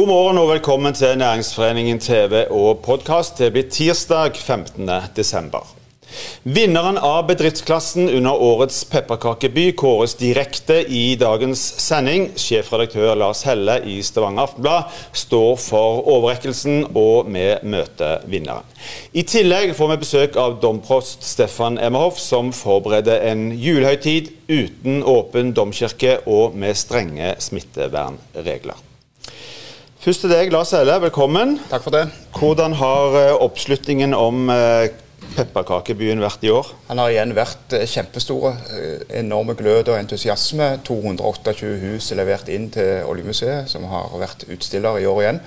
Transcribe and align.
God 0.00 0.08
morgen 0.08 0.38
og 0.40 0.46
velkommen 0.48 0.94
til 0.96 1.18
Næringsforeningen 1.20 1.98
TV 2.00 2.46
og 2.50 2.78
podkast. 2.80 3.36
Det 3.38 3.50
blir 3.52 3.66
tirsdag 3.68 4.32
15. 4.38 4.88
desember. 5.16 5.66
Vinneren 6.42 6.96
av 6.96 7.26
bedriftsklassen 7.28 8.08
under 8.08 8.32
årets 8.32 8.78
pepperkakeby 8.88 9.66
kåres 9.76 10.16
direkte 10.16 10.78
i 10.88 11.18
dagens 11.20 11.66
sending. 11.84 12.30
Sjefredaktør 12.32 13.12
Lars 13.12 13.44
Helle 13.44 13.76
i 13.84 14.00
Stavanger 14.00 14.48
Aftenblad 14.48 14.98
står 15.12 15.60
for 15.60 16.00
overrekkelsen, 16.08 16.86
og 16.96 17.28
vi 17.28 17.46
møter 17.60 18.24
vinneren. 18.24 18.64
I 19.12 19.28
tillegg 19.28 19.76
får 19.76 19.92
vi 19.92 20.02
besøk 20.08 20.40
av 20.40 20.62
domprost 20.64 21.28
Stefan 21.28 21.76
Emmerhoff, 21.76 22.16
som 22.16 22.54
forbereder 22.56 23.28
en 23.34 23.50
julehøytid 23.52 24.32
uten 24.48 25.02
åpen 25.04 25.52
domkirke 25.52 26.22
og 26.24 26.56
med 26.56 26.86
strenge 26.88 27.34
smittevernregler. 27.50 28.86
Først 30.00 30.22
til 30.24 30.30
deg, 30.32 30.48
Lars 30.48 30.70
Helle. 30.72 30.94
Velkommen. 31.02 31.58
Takk 31.68 31.82
for 31.84 31.92
det. 31.92 32.06
Hvordan 32.32 32.72
har 32.80 33.16
eh, 33.18 33.34
oppslutningen 33.44 34.14
om 34.16 34.48
eh, 34.48 34.86
pepperkakebyen 35.34 36.22
vært 36.24 36.46
i 36.48 36.52
år? 36.56 36.70
Han 36.86 37.02
har 37.02 37.12
igjen 37.12 37.34
vært 37.36 37.74
kjempestor. 37.84 38.56
Enorme 39.12 39.52
glød 39.58 39.90
og 39.92 39.98
entusiasme. 39.98 40.70
228 40.88 41.74
hus 41.82 42.08
er 42.14 42.20
levert 42.22 42.48
inn 42.48 42.70
til 42.72 43.04
Oljemuseet, 43.12 43.68
som 43.68 43.84
har 43.92 44.08
vært 44.22 44.46
utstiller 44.48 44.96
i 45.02 45.04
år 45.10 45.20
igjen. 45.26 45.42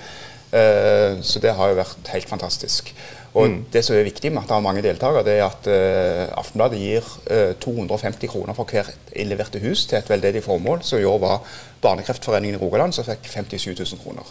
Så 1.26 1.42
det 1.42 1.56
har 1.58 1.72
jo 1.72 1.80
vært 1.80 2.12
helt 2.14 2.30
fantastisk. 2.30 2.94
Og 3.34 3.48
mm. 3.50 3.64
Det 3.72 3.82
som 3.82 3.96
er 3.96 4.06
viktig 4.06 4.30
med 4.30 4.44
at 4.44 4.50
det 4.50 4.56
er 4.56 4.62
mange 4.62 4.82
deltakere, 4.84 5.24
det 5.26 5.38
er 5.38 5.46
at 5.48 5.66
uh, 5.66 6.38
Aftenbladet 6.38 6.78
gir 6.78 7.08
uh, 7.30 7.54
250 7.58 8.30
kroner 8.30 8.54
for 8.54 8.70
hver 8.70 8.92
innleverte 9.10 9.62
hus 9.64 9.88
til 9.90 9.98
et 9.98 10.10
veldedig 10.10 10.44
formål, 10.44 10.84
som 10.86 11.02
i 11.02 11.08
år 11.08 11.18
var 11.18 11.58
Barnekreftforeningen 11.82 12.60
i 12.60 12.62
Rogaland, 12.62 12.94
som 12.94 13.06
fikk 13.06 13.26
57 13.32 13.74
000 13.74 14.04
kroner. 14.04 14.30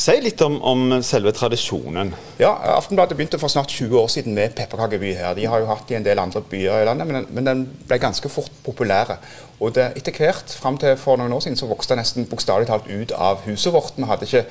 Si 0.00 0.14
litt 0.22 0.40
om, 0.46 0.54
om, 0.62 0.84
selve 1.04 1.32
tradisjonen. 1.34 2.12
Ja, 2.40 2.54
Aftenbladet 2.76 3.18
begynte 3.18 3.40
for 3.42 3.52
snart 3.52 3.72
20 3.74 3.98
år 3.98 4.06
siden 4.08 4.36
med 4.38 4.54
pepperkakeby 4.56 5.10
her. 5.18 5.34
De 5.36 5.48
har 5.50 5.60
jo 5.60 5.66
hatt 5.68 5.90
i 5.90 5.98
en 5.98 6.06
del 6.06 6.22
andre 6.22 6.40
byer 6.46 6.84
i 6.84 6.86
landet, 6.88 7.10
men, 7.10 7.26
men 7.34 7.48
den 7.48 7.64
ble 7.90 7.98
ganske 8.00 8.30
fort 8.32 8.54
populære. 8.64 9.18
Og 9.60 9.74
det, 9.76 9.90
etter 9.98 10.14
hvert, 10.16 10.54
fram 10.56 10.78
til 10.80 10.94
for 10.96 11.20
noen 11.20 11.34
år 11.36 11.42
siden, 11.44 11.58
så 11.58 11.68
vokste 11.68 11.92
den 11.92 12.00
nesten 12.00 12.28
bokstavelig 12.30 12.70
talt 12.70 12.88
ut 12.88 13.12
av 13.12 13.42
huset 13.44 13.74
vårt. 13.74 13.98
Vi 13.98 14.08
hadde 14.08 14.30
ikke 14.30 14.46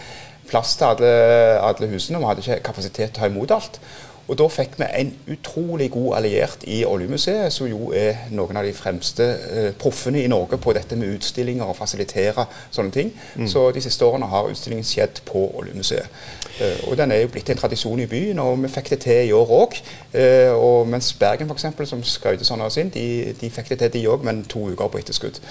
plass 0.50 0.76
til 0.80 0.90
alle, 0.90 1.16
alle 1.64 1.90
husene, 1.94 2.20
vi 2.20 2.30
hadde 2.30 2.46
ikke 2.46 2.62
kapasitet 2.72 3.14
til 3.14 3.20
å 3.20 3.20
ta 3.22 3.32
imot 3.32 3.56
alt. 3.56 3.82
Og 4.30 4.38
Da 4.38 4.46
fikk 4.48 4.76
vi 4.78 4.86
en 4.94 5.14
utrolig 5.34 5.90
god 5.92 6.18
alliert 6.20 6.64
i 6.70 6.84
Oljemuseet, 6.86 7.54
som 7.54 7.68
jo 7.68 7.90
er 7.98 8.28
noen 8.30 8.60
av 8.62 8.68
de 8.68 8.74
fremste 8.78 9.26
eh, 9.26 9.72
proffene 9.74 10.22
i 10.22 10.30
Norge 10.30 10.60
på 10.62 10.74
dette 10.78 10.96
med 10.96 11.16
utstillinger 11.16 11.66
og 11.66 11.78
fasilitere 11.80 12.46
sånne 12.70 12.94
ting. 12.94 13.10
Mm. 13.36 13.48
Så 13.50 13.72
de 13.74 13.82
siste 13.82 14.06
årene 14.06 14.30
har 14.30 14.52
utstillingen 14.52 14.86
skjedd 14.86 15.24
på 15.26 15.48
Oljemuseet. 15.58 16.22
Eh, 16.62 16.86
og 16.92 16.98
Den 16.98 17.12
er 17.12 17.24
jo 17.24 17.34
blitt 17.34 17.50
en 17.50 17.58
tradisjon 17.58 18.06
i 18.06 18.08
byen, 18.12 18.40
og 18.40 18.62
vi 18.62 18.70
fikk 18.70 18.94
det 18.94 19.02
til 19.08 19.32
i 19.32 19.34
år 19.34 19.54
òg. 19.64 19.82
Eh, 20.14 20.86
mens 20.86 21.14
Bergen 21.18 21.50
f.eks., 21.50 21.90
som 21.90 22.06
skrøt 22.06 22.46
sånn 22.46 22.62
av 22.62 22.70
sin, 22.70 22.94
de, 22.94 23.34
de 23.42 23.50
fikk 23.50 23.74
det 23.74 23.82
til 23.82 23.94
de 23.98 24.08
òg, 24.14 24.24
men 24.30 24.46
to 24.46 24.68
uker 24.70 24.94
på 24.94 25.02
etterskudd. 25.02 25.42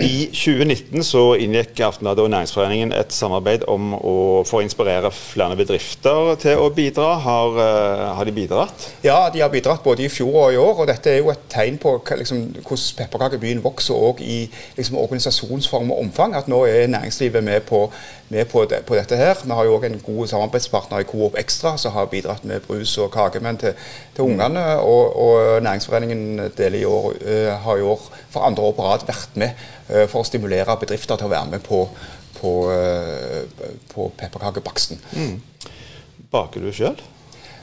I 0.00 0.30
2019 0.32 1.02
så 1.04 1.20
inngikk 1.36 1.80
Aftenbladet 1.84 2.22
og 2.24 2.30
Næringsforeningen 2.32 2.92
et 2.96 3.12
samarbeid 3.12 3.66
om 3.68 3.90
å 3.98 4.12
få 4.48 4.62
inspirere 4.64 5.10
flere 5.12 5.58
bedrifter 5.58 6.38
til 6.40 6.62
å 6.62 6.70
bidra. 6.72 7.18
Har, 7.20 7.58
uh, 7.58 8.04
har, 8.16 8.24
de 8.24 8.32
bidratt? 8.32 8.86
Ja, 9.04 9.18
de 9.28 9.42
har 9.44 9.50
bidratt 9.52 9.84
både 9.84 10.06
i 10.06 10.08
fjor 10.08 10.38
og 10.46 10.54
i 10.54 10.60
år. 10.60 10.80
og 10.80 10.88
Dette 10.88 11.12
er 11.12 11.18
jo 11.20 11.28
et 11.34 11.42
tegn 11.52 11.76
på 11.82 11.92
liksom, 12.16 12.46
hvordan 12.62 12.96
pepperkakebyen 13.02 13.60
vokser 13.64 13.98
òg 14.08 14.22
i 14.24 14.38
liksom, 14.78 14.96
organisasjonsform 15.02 15.92
og 15.92 16.00
omfang. 16.06 16.36
At 16.38 16.48
nå 16.48 16.62
er 16.64 16.88
næringslivet 16.88 17.44
med 17.44 17.68
på, 17.68 17.82
med 18.32 18.48
på, 18.48 18.64
det, 18.70 18.80
på 18.88 18.96
dette 18.96 19.20
her. 19.20 19.36
Vi 19.44 19.52
har 19.52 19.68
jo 19.68 19.76
òg 19.76 19.84
en 19.90 20.00
god 20.06 20.32
samarbeidspartner 20.32 21.04
i 21.04 21.08
Coop 21.10 21.36
Extra 21.36 21.74
som 21.76 21.92
har 21.92 22.08
bidratt 22.08 22.48
med 22.48 22.64
brus 22.64 22.96
og 23.04 23.12
kakemenn 23.12 23.60
til, 23.60 23.76
til 24.16 24.32
ungene. 24.32 24.64
Og, 24.80 25.12
og 25.12 25.60
Næringsforeningen 25.68 26.48
i 26.80 26.84
år, 26.88 27.12
uh, 27.20 27.52
har 27.66 27.76
i 27.76 27.84
år 27.84 28.08
for 28.30 28.48
andre 28.48 28.64
år 28.64 28.74
på 28.80 28.88
rad 28.88 29.06
vært 29.10 29.36
med 29.36 29.68
for 30.10 30.22
å 30.22 30.26
stimulere 30.28 30.76
bedrifter 30.80 31.18
til 31.18 31.28
å 31.28 31.32
være 31.32 31.54
med 31.54 31.64
på, 31.66 31.84
på, 32.40 32.52
uh, 32.70 33.64
på 33.92 34.10
pepperkakebaksten. 34.20 35.00
Mm. 35.16 35.40
Baker 36.30 36.62
du 36.62 36.70
sjøl? 36.74 37.00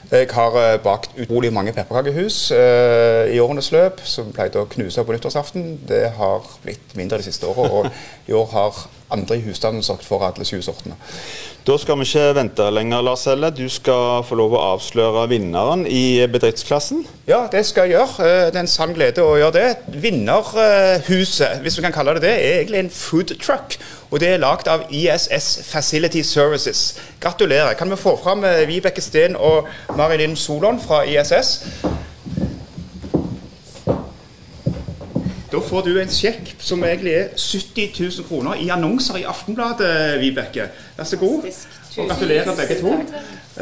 Jeg 0.07 0.29
har 0.31 0.53
bakt 0.79 1.17
utrolig 1.19 1.49
mange 1.51 1.73
pepperkakehus 1.75 2.51
uh, 2.55 3.25
i 3.27 3.39
årenes 3.43 3.73
løp, 3.75 3.99
som 4.07 4.29
pleide 4.35 4.61
å 4.61 4.69
knuse 4.71 5.03
på 5.03 5.15
nyttårsaften. 5.15 5.73
Det 5.87 6.05
har 6.19 6.47
blitt 6.63 6.95
mindre 6.99 7.19
de 7.19 7.27
siste 7.27 7.49
åra, 7.49 7.67
og 7.67 8.29
i 8.31 8.35
år 8.37 8.47
har 8.53 8.85
andre 9.11 9.37
i 9.37 9.41
husstanden 9.41 9.83
sørget 9.83 10.05
for 10.05 10.23
alle 10.25 10.45
sju 10.45 10.61
sortene. 10.61 10.95
Da 11.67 11.75
skal 11.77 11.97
vi 11.99 12.05
ikke 12.07 12.35
vente 12.35 12.69
lenger, 12.71 13.01
Lars 13.03 13.25
Helle. 13.27 13.49
Du 13.51 13.65
skal 13.69 14.23
få 14.23 14.37
lov 14.39 14.53
å 14.55 14.61
avsløre 14.69 15.25
vinneren 15.27 15.85
i 15.87 16.23
bedriftsklassen. 16.31 17.01
Ja, 17.27 17.41
det 17.51 17.65
skal 17.67 17.89
jeg 17.89 17.97
gjøre. 17.97 18.23
Eh, 18.23 18.45
det 18.47 18.55
er 18.55 18.63
en 18.63 18.71
sann 18.71 18.95
glede 18.95 19.23
å 19.23 19.35
gjøre 19.35 19.55
det. 19.57 19.99
Vinnerhuset, 20.03 21.59
hvis 21.63 21.75
vi 21.75 21.83
kan 21.83 21.95
kalle 21.95 22.15
det 22.15 22.23
det, 22.23 22.33
er 22.37 22.61
egentlig 22.61 22.83
en 22.85 22.93
food 22.93 23.35
truck. 23.43 23.75
Og 24.11 24.23
det 24.23 24.31
er 24.31 24.43
lagd 24.43 24.71
av 24.71 24.87
ISS 24.87 25.67
Facility 25.67 26.23
Services. 26.23 26.95
Gratulerer. 27.19 27.75
Kan 27.75 27.91
vi 27.91 27.99
få 27.99 28.15
fram 28.23 28.47
eh, 28.47 28.63
Vibeke 28.67 29.03
Steen 29.03 29.35
og 29.35 29.67
Marilyn 29.99 30.39
Solon 30.39 30.79
fra 30.79 31.03
ISS? 31.03 31.57
Da 35.57 35.63
får 35.65 35.87
du 35.87 35.95
en 35.97 36.11
sjekk 36.13 36.51
som 36.61 36.83
egentlig 36.85 37.15
er 37.17 37.29
70 37.33 37.95
000 37.97 38.25
kroner 38.27 38.59
i 38.61 38.67
annonser 38.69 39.17
i 39.17 39.23
Aftenbladet, 39.25 40.19
Vibeke. 40.21 40.67
Vær 40.93 41.07
så 41.09 41.17
god. 41.17 41.47
Og 41.97 42.11
gratulerer 42.11 42.53
begge 42.59 42.75
to. 42.77 42.91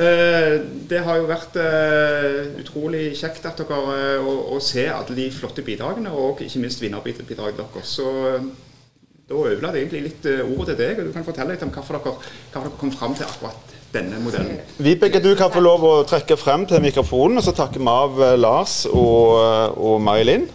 Eh, 0.03 0.55
det 0.89 0.99
har 1.05 1.21
jo 1.21 1.29
vært 1.29 1.55
eh, 1.61 2.49
utrolig 2.59 3.05
kjekt 3.15 3.47
at 3.47 3.63
dere, 3.63 3.77
eh, 3.95 4.27
å, 4.27 4.33
å 4.57 4.59
se 4.59 4.83
alle 4.91 5.15
de 5.15 5.29
flotte 5.31 5.63
bidragene, 5.63 6.11
og 6.11 6.43
ikke 6.43 6.65
minst 6.65 6.83
vinnerbidraget 6.83 7.61
deres. 7.61 7.95
Så 7.95 8.11
da 8.35 9.39
overlater 9.39 9.79
jeg 9.79 9.87
egentlig 9.87 10.03
litt 10.09 10.29
ordet 10.49 10.75
til 10.75 10.81
deg, 10.83 10.99
og 10.99 11.07
du 11.07 11.15
kan 11.15 11.29
fortelle 11.29 11.55
litt 11.55 11.63
om 11.63 11.71
hvorfor 11.71 11.95
dere, 11.95 12.17
hvorfor 12.17 12.59
dere 12.59 12.75
kom 12.83 12.91
fram 12.91 13.15
til 13.15 13.29
akkurat 13.29 13.75
denne 13.95 14.19
modellen. 14.19 14.59
Vibeke, 14.83 15.23
du 15.23 15.31
kan 15.39 15.55
få 15.55 15.63
lov 15.63 15.87
å 15.87 15.95
trekke 16.11 16.35
frem 16.43 16.67
til 16.67 16.83
mikrofonen, 16.83 17.39
og 17.39 17.47
så 17.47 17.55
takker 17.55 17.79
vi 17.79 17.87
av 17.87 18.23
Lars 18.35 18.81
og, 18.91 19.39
og 19.79 20.01
May-Linn. 20.03 20.49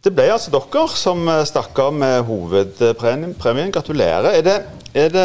Det 0.00 0.14
ble 0.16 0.30
altså 0.32 0.48
dere 0.48 0.82
som 0.96 1.26
eh, 1.28 1.42
stakk 1.44 1.76
av 1.82 1.92
med 1.92 2.22
hovedpremien. 2.24 3.72
Gratulerer. 3.74 4.30
Er 4.38 4.44
det, 4.46 4.54
er 4.96 5.10
det, 5.12 5.24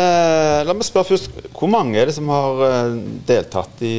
la 0.67 0.75
meg 0.75 0.83
spørre 0.83 1.13
først, 1.13 1.37
Hvor 1.55 1.71
mange 1.71 1.95
er 2.01 2.09
det 2.09 2.15
som 2.17 2.27
har 2.27 2.63
eh, 2.67 2.97
deltatt 3.29 3.85
i, 3.87 3.93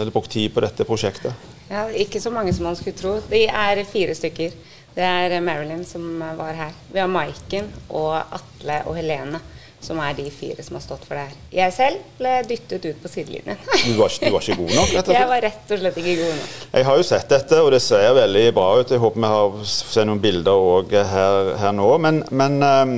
eller 0.00 0.10
brukt 0.14 0.32
tid 0.34 0.50
på 0.50 0.64
dette 0.64 0.86
prosjektet? 0.88 1.46
Ja, 1.70 1.84
Ikke 1.94 2.18
så 2.22 2.32
mange 2.34 2.54
som 2.56 2.66
man 2.66 2.74
skulle 2.78 2.98
tro. 2.98 3.20
De 3.30 3.44
er 3.46 3.84
fire 3.86 4.18
stykker. 4.18 4.58
Det 4.96 5.06
er 5.06 5.36
Marilyn 5.44 5.84
som 5.86 6.18
var 6.18 6.58
her. 6.58 6.74
Vi 6.90 6.98
har 6.98 7.10
Maiken 7.12 7.70
og 7.94 8.16
Atle 8.18 8.80
og 8.88 8.98
Helene 8.98 9.38
som 9.86 10.00
er 10.02 10.16
de 10.18 10.26
fire 10.34 10.64
som 10.66 10.78
har 10.78 10.84
stått 10.84 11.04
for 11.06 11.16
det 11.16 11.26
her. 11.28 11.36
Jeg 11.54 11.74
selv 11.76 12.02
ble 12.18 12.34
dyttet 12.48 12.88
ut 12.88 13.00
på 13.02 13.10
sidelinjen. 13.12 13.60
du, 13.84 13.92
var, 14.00 14.12
du 14.12 14.28
var 14.34 14.42
ikke 14.42 14.58
god 14.58 14.74
nok? 14.74 14.92
rett 14.92 14.98
og 14.98 15.06
slett? 15.06 15.20
Jeg 15.20 15.30
var 15.30 15.44
rett 15.46 15.74
og 15.76 15.82
slett 15.82 16.00
ikke 16.02 16.16
god 16.20 16.36
nok. 16.40 16.54
Jeg 16.72 16.88
har 16.90 17.00
jo 17.00 17.08
sett 17.12 17.34
dette, 17.36 17.62
og 17.62 17.72
det 17.76 17.82
ser 17.86 18.06
veldig 18.20 18.44
bra 18.58 18.68
ut. 18.80 18.94
Jeg 18.96 19.02
håper 19.02 19.24
vi 19.26 19.32
har 19.36 19.58
sett 19.72 20.08
noen 20.10 20.22
bilder 20.22 20.68
òg 20.76 20.96
her, 21.14 21.52
her, 21.62 21.76
nå. 21.76 21.90
Men, 22.02 22.22
men 22.42 22.58
um, 22.62 22.96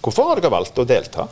hvorfor 0.00 0.30
har 0.30 0.42
dere 0.42 0.54
valgt 0.54 0.78
å 0.78 0.86
delta? 0.88 1.26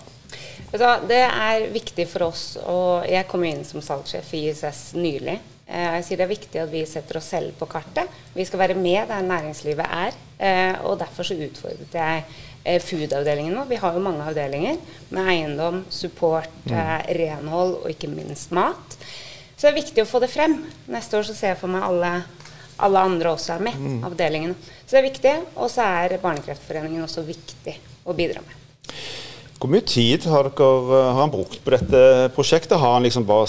Det 0.68 1.22
er 1.24 1.70
viktig 1.72 2.04
for 2.10 2.26
oss, 2.28 2.42
og 2.68 3.06
jeg 3.08 3.24
kom 3.30 3.46
inn 3.48 3.62
som 3.64 3.80
salgssjef 3.80 4.34
i 4.36 4.48
ISS 4.50 4.82
nylig. 4.98 5.38
Eh, 5.68 5.94
jeg 5.98 6.04
sier 6.06 6.18
Det 6.20 6.24
er 6.24 6.32
viktig 6.32 6.60
at 6.62 6.70
vi 6.72 6.82
setter 6.88 7.18
oss 7.20 7.28
selv 7.32 7.52
på 7.58 7.68
kartet. 7.68 8.08
Vi 8.34 8.44
skal 8.48 8.62
være 8.62 8.76
med 8.78 9.08
der 9.08 9.24
næringslivet 9.24 9.84
er. 9.84 10.16
Eh, 10.38 10.74
og 10.84 10.98
Derfor 10.98 11.22
så 11.22 11.34
utfordret 11.34 11.92
jeg 11.92 12.24
food-avdelingen 12.84 13.56
vår. 13.56 13.68
Vi 13.70 13.80
har 13.80 13.94
jo 13.96 14.02
mange 14.04 14.24
avdelinger 14.26 14.76
med 15.14 15.30
eiendom, 15.32 15.82
support, 15.90 16.50
mm. 16.66 16.74
eh, 16.74 17.06
renhold 17.18 17.78
og 17.82 17.90
ikke 17.92 18.10
minst 18.12 18.52
mat. 18.56 18.98
Så 19.54 19.66
det 19.66 19.70
er 19.72 19.80
viktig 19.80 20.04
å 20.04 20.08
få 20.08 20.20
det 20.22 20.30
frem. 20.30 20.60
Neste 20.92 21.18
år 21.18 21.26
så 21.26 21.34
ser 21.34 21.54
jeg 21.54 21.60
for 21.62 21.72
meg 21.72 21.86
alle, 21.86 22.12
alle 22.84 23.06
andre 23.10 23.32
også 23.34 23.56
er 23.56 23.64
med. 23.70 23.78
Mm. 23.78 24.02
avdelingene. 24.06 24.74
Så 24.84 24.94
det 24.94 25.00
er 25.00 25.08
viktig. 25.08 25.34
Og 25.56 25.72
så 25.72 25.86
er 26.04 26.18
Barnekreftforeningen 26.22 27.02
også 27.06 27.26
viktig 27.26 27.74
å 28.06 28.14
bidra 28.16 28.44
med. 28.44 28.54
Hvor 29.58 29.72
mye 29.72 29.82
tid 29.82 30.28
har, 30.30 30.52
dere, 30.54 31.00
har 31.10 31.18
han 31.18 31.32
brukt 31.34 31.58
på 31.64 31.74
dette 31.74 32.02
prosjektet? 32.36 32.78
Har 32.78 32.94
han 32.94 33.06
liksom 33.08 33.26
bare 33.26 33.48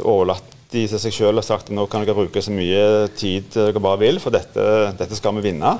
overlatt 0.00 0.54
de 0.72 0.86
til 0.88 0.98
seg 1.00 1.14
sjøl 1.14 1.38
og 1.38 1.44
sagt 1.46 1.68
at 1.68 1.76
nå 1.76 1.84
kan 1.90 2.02
dere 2.02 2.16
bruke 2.16 2.40
så 2.42 2.54
mye 2.54 3.06
tid 3.16 3.52
dere 3.54 3.82
bare 3.82 4.00
vil, 4.00 4.18
for 4.22 4.34
dette, 4.34 4.64
dette 4.96 5.18
skal 5.18 5.36
vi 5.36 5.44
vinne? 5.50 5.76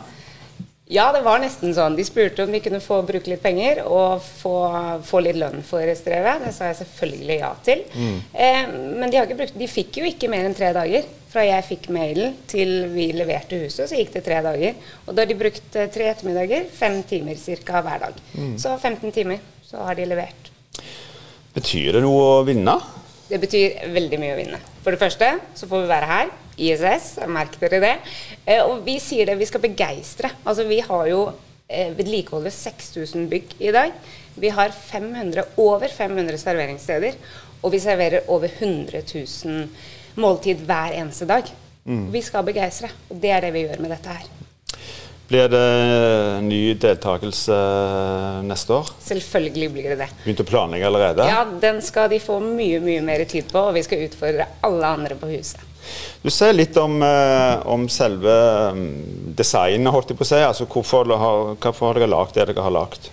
Ja, 0.87 1.09
det 1.11 1.25
var 1.27 1.41
nesten 1.43 1.73
sånn. 1.75 1.97
De 1.99 2.05
spurte 2.07 2.45
om 2.45 2.53
vi 2.55 2.61
kunne 2.63 2.79
få 2.83 3.01
bruke 3.07 3.27
litt 3.33 3.43
penger 3.43 3.81
og 3.91 4.21
få, 4.23 4.55
få 5.03 5.23
litt 5.25 5.39
lønn 5.41 5.65
for 5.67 5.83
strevet. 5.99 6.45
Det 6.45 6.53
sa 6.55 6.69
jeg 6.71 6.79
selvfølgelig 6.79 7.39
ja 7.41 7.49
til. 7.67 7.83
Mm. 7.91 8.21
Eh, 8.31 8.61
men 9.03 9.11
de, 9.11 9.25
brukt, 9.33 9.57
de, 9.59 9.67
fikk 9.71 9.99
jo 9.99 10.07
ikke 10.07 10.31
mer 10.31 10.47
enn 10.47 10.55
tre 10.55 10.71
dager 10.77 11.09
Fra 11.33 11.43
jeg 11.43 11.67
fikk 11.67 11.89
mailen 11.95 12.37
til 12.47 12.87
vi 12.93 13.09
leverte 13.19 13.59
huset, 13.65 13.91
så 13.91 13.99
gikk 13.99 14.15
det 14.15 14.23
tre 14.29 14.39
dager. 14.47 14.79
Og 15.09 15.11
da 15.11 15.25
har 15.25 15.33
de 15.33 15.39
brukt 15.43 15.75
eh, 15.75 15.91
tre 15.91 16.07
ettermiddager, 16.13 16.71
fem 16.71 17.01
timer 17.11 17.43
ca. 17.67 17.83
hver 17.83 18.07
dag. 18.07 18.23
Så 18.63 18.79
15 18.79 19.11
timer, 19.11 19.43
så 19.67 19.83
har 19.89 19.99
de 19.99 20.07
levert. 20.07 20.53
Betyr 21.57 21.99
det 21.99 22.07
noe 22.07 22.31
å 22.37 22.41
vinne? 22.47 22.79
Det 23.27 23.43
betyr 23.43 23.89
veldig 23.91 24.23
mye 24.23 24.35
å 24.37 24.39
vinne. 24.39 24.63
For 24.85 24.95
det 24.95 25.03
første 25.03 25.35
så 25.59 25.67
får 25.67 25.83
vi 25.83 25.91
være 25.91 26.15
her. 26.15 26.35
ISS, 26.57 27.17
merk 27.29 27.59
dere 27.61 27.81
det. 27.83 27.95
Eh, 28.45 28.63
og 28.63 28.85
vi 28.87 28.99
sier 29.03 29.29
det, 29.29 29.39
vi 29.41 29.49
skal 29.49 29.65
begeistre. 29.65 30.31
Altså 30.45 30.67
vi 30.69 30.81
har 30.85 31.11
jo 31.11 31.21
eh, 31.69 31.93
vedlikeholdet 31.97 32.55
6000 32.57 33.29
bygg 33.33 33.57
i 33.61 33.75
dag. 33.75 33.93
Vi 34.37 34.53
har 34.53 34.73
500, 34.73 35.45
over 35.57 35.89
500 35.89 36.41
serveringssteder. 36.41 37.21
Og 37.63 37.73
vi 37.73 37.83
serverer 37.83 38.29
over 38.31 38.49
100 38.53 39.03
000 39.03 39.69
måltid 40.23 40.65
hver 40.69 40.97
eneste 40.97 41.29
dag. 41.29 41.49
Vi 42.13 42.23
skal 42.23 42.47
begeistre. 42.47 42.91
Og 43.11 43.23
det 43.23 43.31
er 43.33 43.47
det 43.47 43.55
vi 43.57 43.67
gjør 43.67 43.83
med 43.85 43.97
dette 43.97 44.19
her. 44.19 44.46
Blir 45.27 45.49
det 45.51 46.41
ny 46.47 46.61
deltakelse 46.79 47.57
neste 48.47 48.77
år? 48.77 48.91
Selvfølgelig 49.03 49.71
blir 49.75 49.89
det 49.91 49.97
det. 50.05 50.11
Begynt 50.23 50.43
å 50.45 50.47
planlegge 50.47 50.87
allerede? 50.87 51.27
Ja, 51.27 51.41
den 51.63 51.81
skal 51.83 52.13
de 52.13 52.21
få 52.23 52.39
mye, 52.45 52.79
mye 52.85 53.03
mer 53.03 53.25
tid 53.27 53.51
på, 53.51 53.59
og 53.59 53.75
vi 53.75 53.83
skal 53.83 54.05
utfordre 54.07 54.47
alle 54.67 54.93
andre 54.99 55.19
på 55.19 55.33
huset. 55.35 55.65
Du 56.23 56.31
sier 56.31 56.55
litt 56.55 56.77
om, 56.79 57.01
eh, 57.03 57.67
om 57.67 57.89
selve 57.91 58.37
mm, 58.75 59.35
designet, 59.39 59.93
holdt 59.95 60.15
jeg 60.15 60.19
på 60.19 60.27
å 60.27 60.31
si. 60.31 60.41
Altså, 60.43 60.67
hvorfor, 60.71 61.11
har, 61.19 61.55
hvorfor 61.63 61.91
har 61.91 62.01
dere 62.01 62.11
lagd 62.11 62.35
det 62.39 62.47
dere 62.53 62.67
har 62.67 62.75
lagd? 62.75 63.11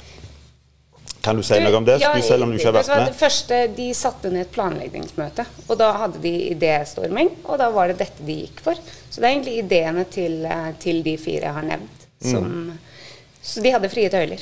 Kan 1.24 1.39
du 1.39 1.44
si 1.45 1.56
noe 1.63 1.77
om 1.77 1.86
det, 1.88 2.01
Ja, 2.01 2.12
selv 2.21 2.44
om 2.44 2.51
du 2.51 2.57
ikke 2.57 2.74
har 2.74 2.77
vært 2.81 2.89
med? 2.92 3.06
Det 3.13 3.15
første, 3.15 3.60
De 3.77 3.89
satte 3.95 4.30
ned 4.33 4.44
et 4.44 4.54
planleggingsmøte, 4.54 5.45
og 5.69 5.77
da 5.80 5.94
hadde 6.01 6.19
de 6.21 6.33
idéstorming. 6.51 7.31
Og 7.48 7.57
da 7.62 7.69
var 7.71 7.89
det 7.89 8.01
dette 8.01 8.25
de 8.27 8.42
gikk 8.44 8.60
for. 8.65 8.77
Så 9.10 9.21
det 9.21 9.30
er 9.30 9.31
egentlig 9.31 9.57
ideene 9.63 10.06
til, 10.12 10.42
eh, 10.45 10.71
til 10.83 11.01
de 11.06 11.18
fire 11.18 11.48
jeg 11.48 11.57
har 11.62 11.69
nevnt. 11.74 12.02
Som, 12.23 12.43
Mm. 12.43 12.71
Så 13.43 13.61
de 13.61 13.71
hadde 13.75 13.89
frie 13.91 14.09
tøyler. 14.09 14.39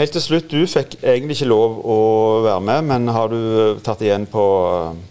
Helt 0.00 0.12
til 0.12 0.20
slutt, 0.22 0.48
du 0.48 0.62
fikk 0.68 0.94
egentlig 1.02 1.34
ikke 1.38 1.48
lov 1.48 1.78
å 1.84 1.96
være 2.44 2.60
med, 2.64 2.84
men 2.88 3.08
har 3.12 3.28
du 3.32 3.78
tatt 3.84 4.00
igjen 4.04 4.26
på, 4.30 4.44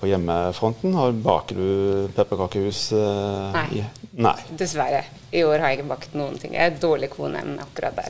på 0.02 0.08
hjemmefronten? 0.10 0.94
Har- 0.98 1.12
Baker 1.12 1.56
du 1.56 2.08
pepperkakehus? 2.16 2.92
eh, 2.94 3.52
Nei. 3.54 3.66
i- 3.82 4.22
Nei. 4.22 4.36
Dessverre. 4.58 5.04
I 5.34 5.44
år 5.44 5.60
har 5.60 5.70
jeg 5.70 5.80
ikke 5.80 5.88
bakt 5.90 6.14
noen 6.16 6.38
ting. 6.42 6.54
Jeg 6.54 6.74
er 6.74 6.80
dårlig 6.80 7.10
kone 7.10 7.42
akkurat 7.60 7.96
der. 7.96 8.10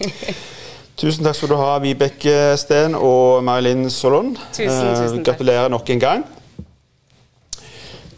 Tusen 1.00 1.24
takk 1.24 1.34
skal 1.38 1.48
du 1.48 1.56
ha, 1.56 1.78
Vibeke 1.80 2.56
Steen 2.60 2.94
og 2.94 3.42
Marilyn 3.46 3.88
Solon. 3.90 4.34
Tusen, 4.52 4.68
Eh, 4.68 4.94
tusen 5.00 5.24
takk. 5.24 5.36
Gratulerer 5.38 5.70
nok 5.72 5.88
en 5.90 5.98
gang. 6.02 6.24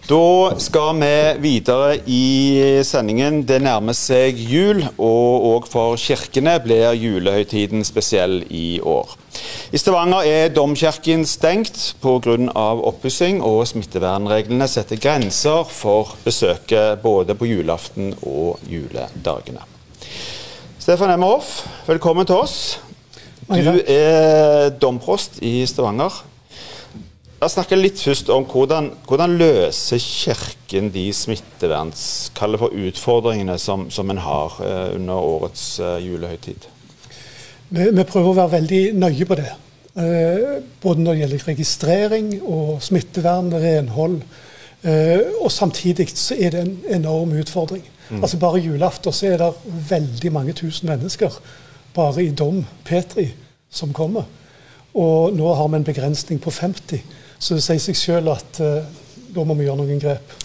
Da 0.03 0.59
skal 0.59 0.97
vi 0.99 1.11
videre 1.39 2.01
i 2.11 2.83
sendingen. 2.83 3.45
Det 3.47 3.61
nærmer 3.63 3.95
seg 3.95 4.35
jul, 4.35 4.81
og 4.99 5.45
òg 5.47 5.69
for 5.71 5.95
kirkene 5.95 6.57
blir 6.65 6.97
julehøytiden 6.99 7.87
spesiell 7.87 8.41
i 8.51 8.81
år. 8.83 9.13
I 9.71 9.79
Stavanger 9.79 10.27
er 10.27 10.51
domkirken 10.51 11.23
stengt 11.25 11.95
pga. 12.03 12.35
oppussing, 12.91 13.39
og 13.47 13.63
smittevernreglene 13.71 14.67
setter 14.67 14.99
grenser 14.99 15.63
for 15.71 16.17
besøket 16.25 16.99
både 17.03 17.39
på 17.39 17.47
julaften 17.47 18.11
og 18.27 18.59
juledagene. 18.67 19.63
Stefan 20.83 21.15
Emmerhoff, 21.15 21.63
velkommen 21.87 22.27
til 22.27 22.43
oss. 22.43 22.81
Du 23.47 23.79
er 23.87 24.71
domprost 24.83 25.39
i 25.43 25.63
Stavanger. 25.67 26.32
La 27.43 27.49
oss 27.49 27.57
snakke 27.57 27.75
litt 27.75 27.99
først 27.99 28.29
om 28.31 28.45
hvordan, 28.47 28.93
hvordan 29.03 29.33
løser 29.35 29.99
Kirken 29.99 30.93
de 30.95 31.09
smitteverns... 31.11 32.03
Kall 32.39 32.55
for 32.55 32.71
utfordringene 32.71 33.57
som, 33.59 33.89
som 33.91 34.13
en 34.13 34.21
har 34.23 34.61
eh, 34.63 34.93
under 34.95 35.19
årets 35.19 35.65
eh, 35.83 35.97
julehøytid. 36.05 36.69
Vi, 37.75 37.89
vi 37.97 38.05
prøver 38.07 38.29
å 38.31 38.37
være 38.37 38.53
veldig 38.53 38.79
nøye 38.95 39.27
på 39.27 39.39
det. 39.41 39.49
Eh, 39.99 40.45
både 40.85 41.03
når 41.03 41.17
det 41.17 41.23
gjelder 41.25 41.43
registrering 41.49 42.29
og 42.47 42.77
smittevern, 42.87 43.51
renhold. 43.65 44.21
Eh, 44.87 45.35
og 45.43 45.51
samtidig 45.51 46.13
så 46.15 46.39
er 46.39 46.55
det 46.55 46.63
en 46.63 46.77
enorm 47.01 47.35
utfordring. 47.43 47.83
Altså 48.21 48.39
Bare 48.39 48.63
julaften 48.63 49.19
så 49.19 49.33
er 49.33 49.43
det 49.43 49.75
veldig 49.91 50.33
mange 50.39 50.55
tusen 50.63 50.95
mennesker 50.95 51.43
bare 51.99 52.23
i 52.23 52.31
Dom 52.31 52.63
Petri 52.87 53.27
som 53.67 53.91
kommer. 53.91 54.31
Og 54.95 55.35
nå 55.35 55.51
har 55.59 55.75
vi 55.75 55.83
en 55.83 55.91
begrensning 55.91 56.39
på 56.39 56.55
50, 56.55 57.03
så 57.43 57.59
det 57.59 57.65
sier 57.65 57.83
seg 57.83 57.99
selv 57.99 58.37
at 58.37 58.63
eh, 58.63 58.87
da 59.33 59.45
må 59.47 59.57
vi 59.59 59.67
gjøre 59.67 59.83
noen 59.83 60.01
grep. 60.03 60.39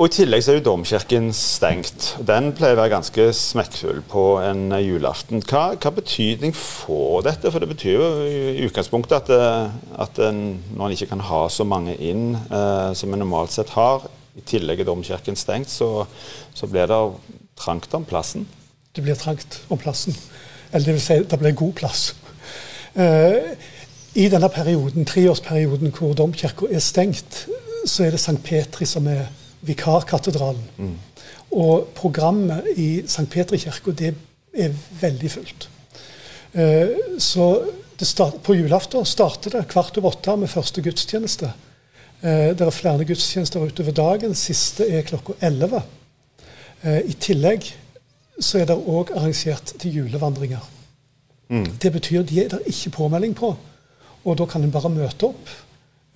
Og 0.00 0.08
I 0.08 0.12
tillegg 0.14 0.40
så 0.40 0.54
er 0.54 0.56
jo 0.56 0.64
domkirken 0.64 1.26
stengt. 1.36 2.14
Den 2.24 2.54
pleier 2.56 2.72
å 2.72 2.80
være 2.80 2.94
ganske 2.94 3.26
smekkfull 3.36 3.98
på 4.08 4.22
en 4.40 4.70
eh, 4.72 4.86
julaften. 4.86 5.42
Hva, 5.44 5.74
hva 5.76 5.92
betydning 5.92 6.54
får 6.56 7.26
dette? 7.26 7.52
For 7.52 7.60
det 7.60 7.68
betyr 7.68 7.98
jo 7.98 8.06
i 8.24 8.64
utgangspunktet 8.64 9.18
at, 9.18 9.28
det, 9.28 9.90
at 10.00 10.22
en, 10.24 10.40
når 10.72 10.86
en 10.86 10.96
ikke 10.96 11.10
kan 11.12 11.24
ha 11.28 11.42
så 11.52 11.68
mange 11.68 11.98
inn 12.00 12.32
eh, 12.32 12.92
som 12.96 13.12
en 13.12 13.20
normalt 13.20 13.52
sett 13.52 13.74
har, 13.76 14.08
i 14.36 14.44
tillegg 14.46 14.80
er 14.80 14.88
domkirken 14.88 15.36
stengt, 15.36 15.68
så, 15.68 16.06
så 16.56 16.68
blir 16.70 16.88
det 16.88 17.00
trangt 17.60 17.92
om 17.96 18.08
plassen. 18.08 18.48
Det 18.96 19.04
blir 19.04 19.20
trangt 19.20 19.60
om 19.68 19.80
plassen. 19.80 20.16
Eller 20.70 20.86
det 20.86 20.96
vil 20.96 21.04
si, 21.04 21.20
det 21.28 21.40
blir 21.44 21.60
god 21.60 21.76
plass. 21.76 22.06
Eh, 22.96 23.52
I 24.14 24.26
denne 24.28 24.48
perioden, 24.50 25.06
treårsperioden 25.06 25.92
hvor 25.94 26.14
domkirka 26.18 26.66
er 26.70 26.82
stengt, 26.82 27.44
så 27.86 28.04
er 28.04 28.10
det 28.14 28.20
St. 28.20 28.40
Petri 28.42 28.86
som 28.86 29.06
er 29.06 29.28
vikarkatedralen. 29.66 30.64
Og 31.50 31.90
programmet 31.94 32.66
i 32.76 33.02
St. 33.06 33.28
Petri-kirka 33.30 33.94
det 33.94 34.14
er 34.54 34.74
veldig 35.00 35.30
fullt. 35.30 35.68
Eh, 36.52 36.96
så 37.18 37.46
det 37.98 38.06
start, 38.08 38.42
på 38.42 38.54
julaften 38.54 39.06
starter 39.06 39.50
det 39.50 39.68
kvart 39.68 39.98
over 39.98 40.10
åtte 40.10 40.36
med 40.36 40.48
første 40.48 40.82
gudstjeneste. 40.82 41.52
Eh, 42.22 42.50
det 42.56 42.66
er 42.66 42.70
flere 42.70 43.04
gudstjenester 43.04 43.62
utover 43.62 43.92
dagen. 43.92 44.34
Siste 44.34 44.88
er 44.90 45.06
klokka 45.06 45.38
elleve. 45.40 45.82
Eh, 46.82 47.00
I 47.06 47.14
tillegg 47.14 47.70
så 48.40 48.58
er 48.58 48.70
det 48.70 48.78
òg 48.78 49.12
arrangert 49.14 49.74
til 49.78 50.00
julevandringer. 50.00 50.66
Det 51.82 51.90
betyr 51.92 52.22
de 52.22 52.44
er 52.44 52.48
det 52.48 52.60
ikke 52.66 52.90
påmelding 52.90 53.34
på. 53.34 53.56
Og 54.24 54.36
da 54.38 54.46
kan 54.48 54.64
en 54.64 54.72
bare 54.74 54.92
møte 54.92 55.30
opp. 55.30 55.50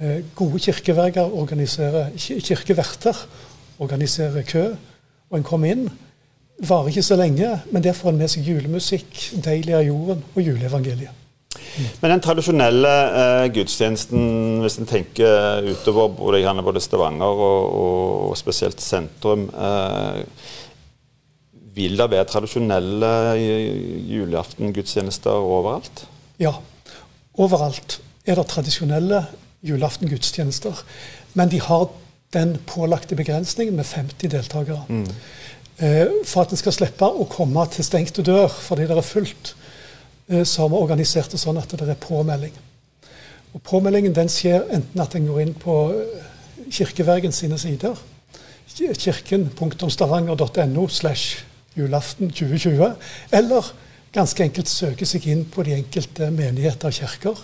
Eh, 0.00 0.22
gode 0.36 0.58
kirkeverger 0.58 1.34
organiserer 1.38 2.10
kirkeverter 2.18 3.26
organiserer 3.78 4.42
kø, 4.46 4.64
og 5.30 5.38
en 5.38 5.46
kommer 5.46 5.74
inn. 5.74 5.88
Varer 6.62 6.92
ikke 6.92 7.02
så 7.02 7.16
lenge, 7.18 7.48
men 7.72 7.82
der 7.82 7.96
får 7.96 8.12
en 8.12 8.18
med 8.18 8.30
seg 8.30 8.46
julemusikk, 8.46 9.10
'Deilig 9.42 9.74
er 9.74 9.86
jorden' 9.88 10.22
og 10.34 10.42
juleevangeliet. 10.42 11.22
Men 12.02 12.10
den 12.10 12.20
tradisjonelle 12.22 12.92
eh, 13.20 13.48
gudstjenesten, 13.54 14.60
hvis 14.62 14.78
en 14.78 14.86
tenker 14.90 15.66
utover 15.70 16.08
både, 16.14 16.42
gjerne 16.42 16.62
både 16.62 16.82
Stavanger 16.82 17.42
og, 17.46 17.74
og 18.30 18.36
spesielt 18.38 18.82
sentrum 18.82 19.48
eh, 19.54 20.22
Vil 21.74 21.98
det 21.98 22.10
være 22.10 22.26
tradisjonelle 22.30 23.10
julaften-gudstjenester 24.10 25.30
overalt? 25.30 26.04
Ja, 26.38 26.52
overalt 27.34 28.00
er 28.26 28.38
det 28.38 28.46
tradisjonelle 28.46 29.24
julaften-gudstjenester. 29.64 30.84
Men 31.34 31.50
de 31.50 31.60
har 31.60 31.88
den 32.34 32.58
pålagte 32.66 33.16
begrensningen 33.16 33.76
med 33.76 33.84
50 33.84 34.28
deltakere. 34.28 34.84
Eh, 35.78 36.06
for 36.24 36.42
at 36.42 36.50
en 36.50 36.60
skal 36.60 36.74
slippe 36.74 37.06
å 37.06 37.26
komme 37.30 37.66
til 37.70 37.86
stengte 37.86 38.22
dør 38.22 38.48
fordi 38.48 38.86
det 38.86 38.96
er 38.96 39.06
fullt, 39.06 39.54
eh, 40.28 40.44
så 40.44 40.62
har 40.62 40.70
vi 40.70 40.78
organisert 40.78 41.34
det 41.34 41.42
sånn 41.42 41.58
at 41.58 41.70
det 41.70 41.88
er 41.88 42.00
påmelding. 42.00 42.54
Og 43.54 43.62
Påmeldingen 43.62 44.14
den 44.14 44.28
skjer 44.28 44.66
enten 44.70 45.00
at 45.00 45.14
en 45.14 45.26
går 45.26 45.40
inn 45.42 45.54
på 45.54 45.94
eh, 45.94 46.30
Kirkevergen 46.70 47.32
sine 47.32 47.58
sider, 47.58 47.94
kirken.stavanger.no 48.74 50.88
slash 50.88 51.44
julaften 51.76 52.30
2020, 52.30 52.94
eller 53.32 53.74
ganske 54.14 54.44
enkelt 54.46 54.70
søke 54.70 55.06
seg 55.08 55.26
inn 55.30 55.44
på 55.50 55.64
de 55.66 55.74
enkelte 55.78 56.30
menigheter 56.30 56.90
og 56.90 56.98
kirker. 56.98 57.40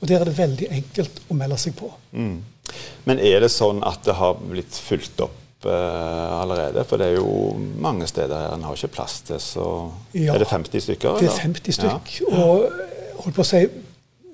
Og 0.00 0.08
Der 0.08 0.20
er 0.20 0.28
det 0.28 0.36
veldig 0.38 0.68
enkelt 0.70 1.22
å 1.30 1.36
melde 1.38 1.56
seg 1.58 1.76
på. 1.78 1.88
Men 2.12 3.18
er 3.20 3.40
det 3.40 3.50
sånn 3.52 3.80
at 3.86 4.04
det 4.04 4.16
har 4.18 4.36
blitt 4.40 4.76
fulgt 4.76 5.20
opp 5.24 5.64
eh, 5.68 6.40
allerede? 6.40 6.84
For 6.84 7.00
det 7.00 7.06
er 7.12 7.16
jo 7.22 7.54
mange 7.80 8.08
steder 8.10 8.36
her 8.36 8.54
en 8.56 8.66
har 8.68 8.76
ikke 8.76 8.92
plass 8.98 9.20
til, 9.24 9.40
så 9.40 9.66
Ja. 10.12 10.34
Er 10.34 10.38
det 10.44 10.48
50 10.50 10.84
stykker? 10.88 11.20
Det 11.20 11.30
er 11.30 11.40
50 11.40 11.78
stykk. 11.78 12.12
Og 12.32 12.66
eh, 12.68 13.14
holdt 13.24 13.36
på 13.38 13.44
å 13.46 13.48
si, 13.48 13.62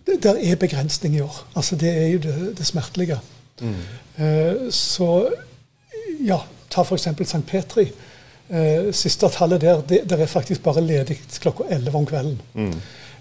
det 0.07 0.19
der 0.25 0.41
er 0.43 0.57
begrensning 0.59 1.15
i 1.17 1.23
år. 1.23 1.45
Altså 1.55 1.77
Det 1.77 1.91
er 1.91 2.09
jo 2.09 2.19
det, 2.19 2.57
det 2.59 2.67
smertelige. 2.67 3.21
Eh, 3.63 4.71
så 4.75 5.29
ja, 6.25 6.41
ta 6.71 6.83
f.eks. 6.83 7.07
St. 7.07 7.43
Petri. 7.47 7.91
Eh, 8.51 8.91
siste 8.97 9.29
tallet 9.31 9.63
der, 9.63 9.83
det, 9.87 10.03
der 10.11 10.25
er 10.25 10.31
faktisk 10.31 10.63
bare 10.63 10.83
ledig 10.83 11.21
klokka 11.39 11.69
11 11.71 11.95
om 11.95 12.07
kvelden. 12.07 12.41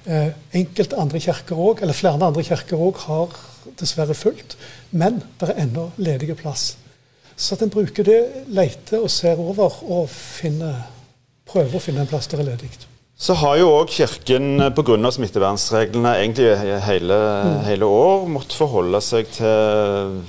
Eh, 0.09 0.31
enkelte 0.57 0.97
andre 0.97 1.19
kirker 1.21 1.59
òg, 1.59 1.83
eller 1.83 1.93
flere 1.93 2.17
andre 2.17 2.43
kirker 2.43 2.81
òg, 2.81 2.97
har 3.05 3.35
dessverre 3.77 4.15
fullt. 4.17 4.57
Men 4.91 5.21
det 5.39 5.51
er 5.51 5.65
ennå 5.65 5.91
ledige 6.01 6.37
plass. 6.39 6.77
Så 7.37 7.55
at 7.55 7.61
en 7.63 7.71
bruker 7.71 8.03
det, 8.03 8.21
leter 8.47 9.03
og 9.03 9.11
ser 9.13 9.39
over 9.39 9.83
og 9.85 10.09
finner, 10.09 10.87
prøver 11.47 11.77
å 11.77 11.83
finne 11.83 12.03
en 12.03 12.09
plass 12.09 12.27
der 12.27 12.41
det 12.41 12.47
er 12.47 12.51
ledig. 12.55 12.87
Så 13.19 13.35
har 13.35 13.57
jo 13.59 13.69
òg 13.75 13.91
Kirken 13.91 14.63
pga. 14.75 15.11
smittevernreglene 15.11 16.13
egentlig 16.21 16.53
hele, 16.85 17.17
mm. 17.45 17.57
hele, 17.67 17.85
år 17.85 18.27
måttet 18.31 18.55
forholde 18.55 19.01
seg 19.03 19.27
til 19.35 20.21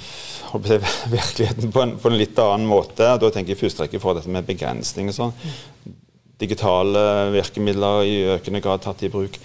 virkeligheten 1.17 1.73
på 1.73 1.83
en, 1.85 1.97
på 2.01 2.11
en, 2.11 2.19
litt 2.19 2.39
annen 2.43 2.69
måte. 2.69 3.07
Da 3.21 3.33
tenker 3.33 3.55
jeg 3.55 3.63
først 3.63 3.85
rekke 3.85 4.01
for 4.03 4.19
dette 4.19 4.33
med 4.33 4.49
begrensning 4.49 5.11
og 5.13 5.17
sånn. 5.17 5.35
Digitale 6.41 7.05
virkemidler 7.35 8.07
i 8.09 8.17
økende 8.37 8.63
grad 8.65 8.83
tatt 8.85 9.05
i 9.05 9.13
bruk. 9.13 9.37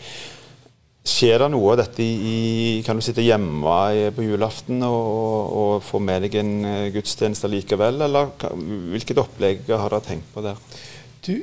Skjer 1.06 1.44
det 1.44 1.52
noe 1.54 1.76
av 1.76 1.84
dette 1.84 2.02
i 2.02 2.82
Kan 2.86 2.98
du 2.98 3.04
sitte 3.06 3.22
hjemme 3.22 3.76
på 4.16 4.26
julaften 4.26 4.82
og, 4.88 5.52
og 5.62 5.74
få 5.86 6.02
med 6.02 6.26
deg 6.26 6.40
en 6.42 6.54
eh, 6.66 6.88
gudstjeneste 6.96 7.52
likevel, 7.52 8.02
eller 8.08 8.32
hvilket 8.96 9.22
opplegg 9.22 9.70
har 9.70 9.94
dere 9.94 10.08
tenkt 10.08 10.32
på 10.34 10.42
der? 10.46 10.58
Du, 11.26 11.36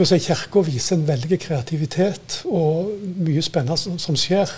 Kirka 0.00 0.62
viser 0.64 0.96
en 0.96 1.04
veldig 1.08 1.38
kreativitet 1.42 2.40
og 2.48 2.94
mye 3.20 3.44
spennende 3.44 4.00
som 4.00 4.16
skjer. 4.16 4.48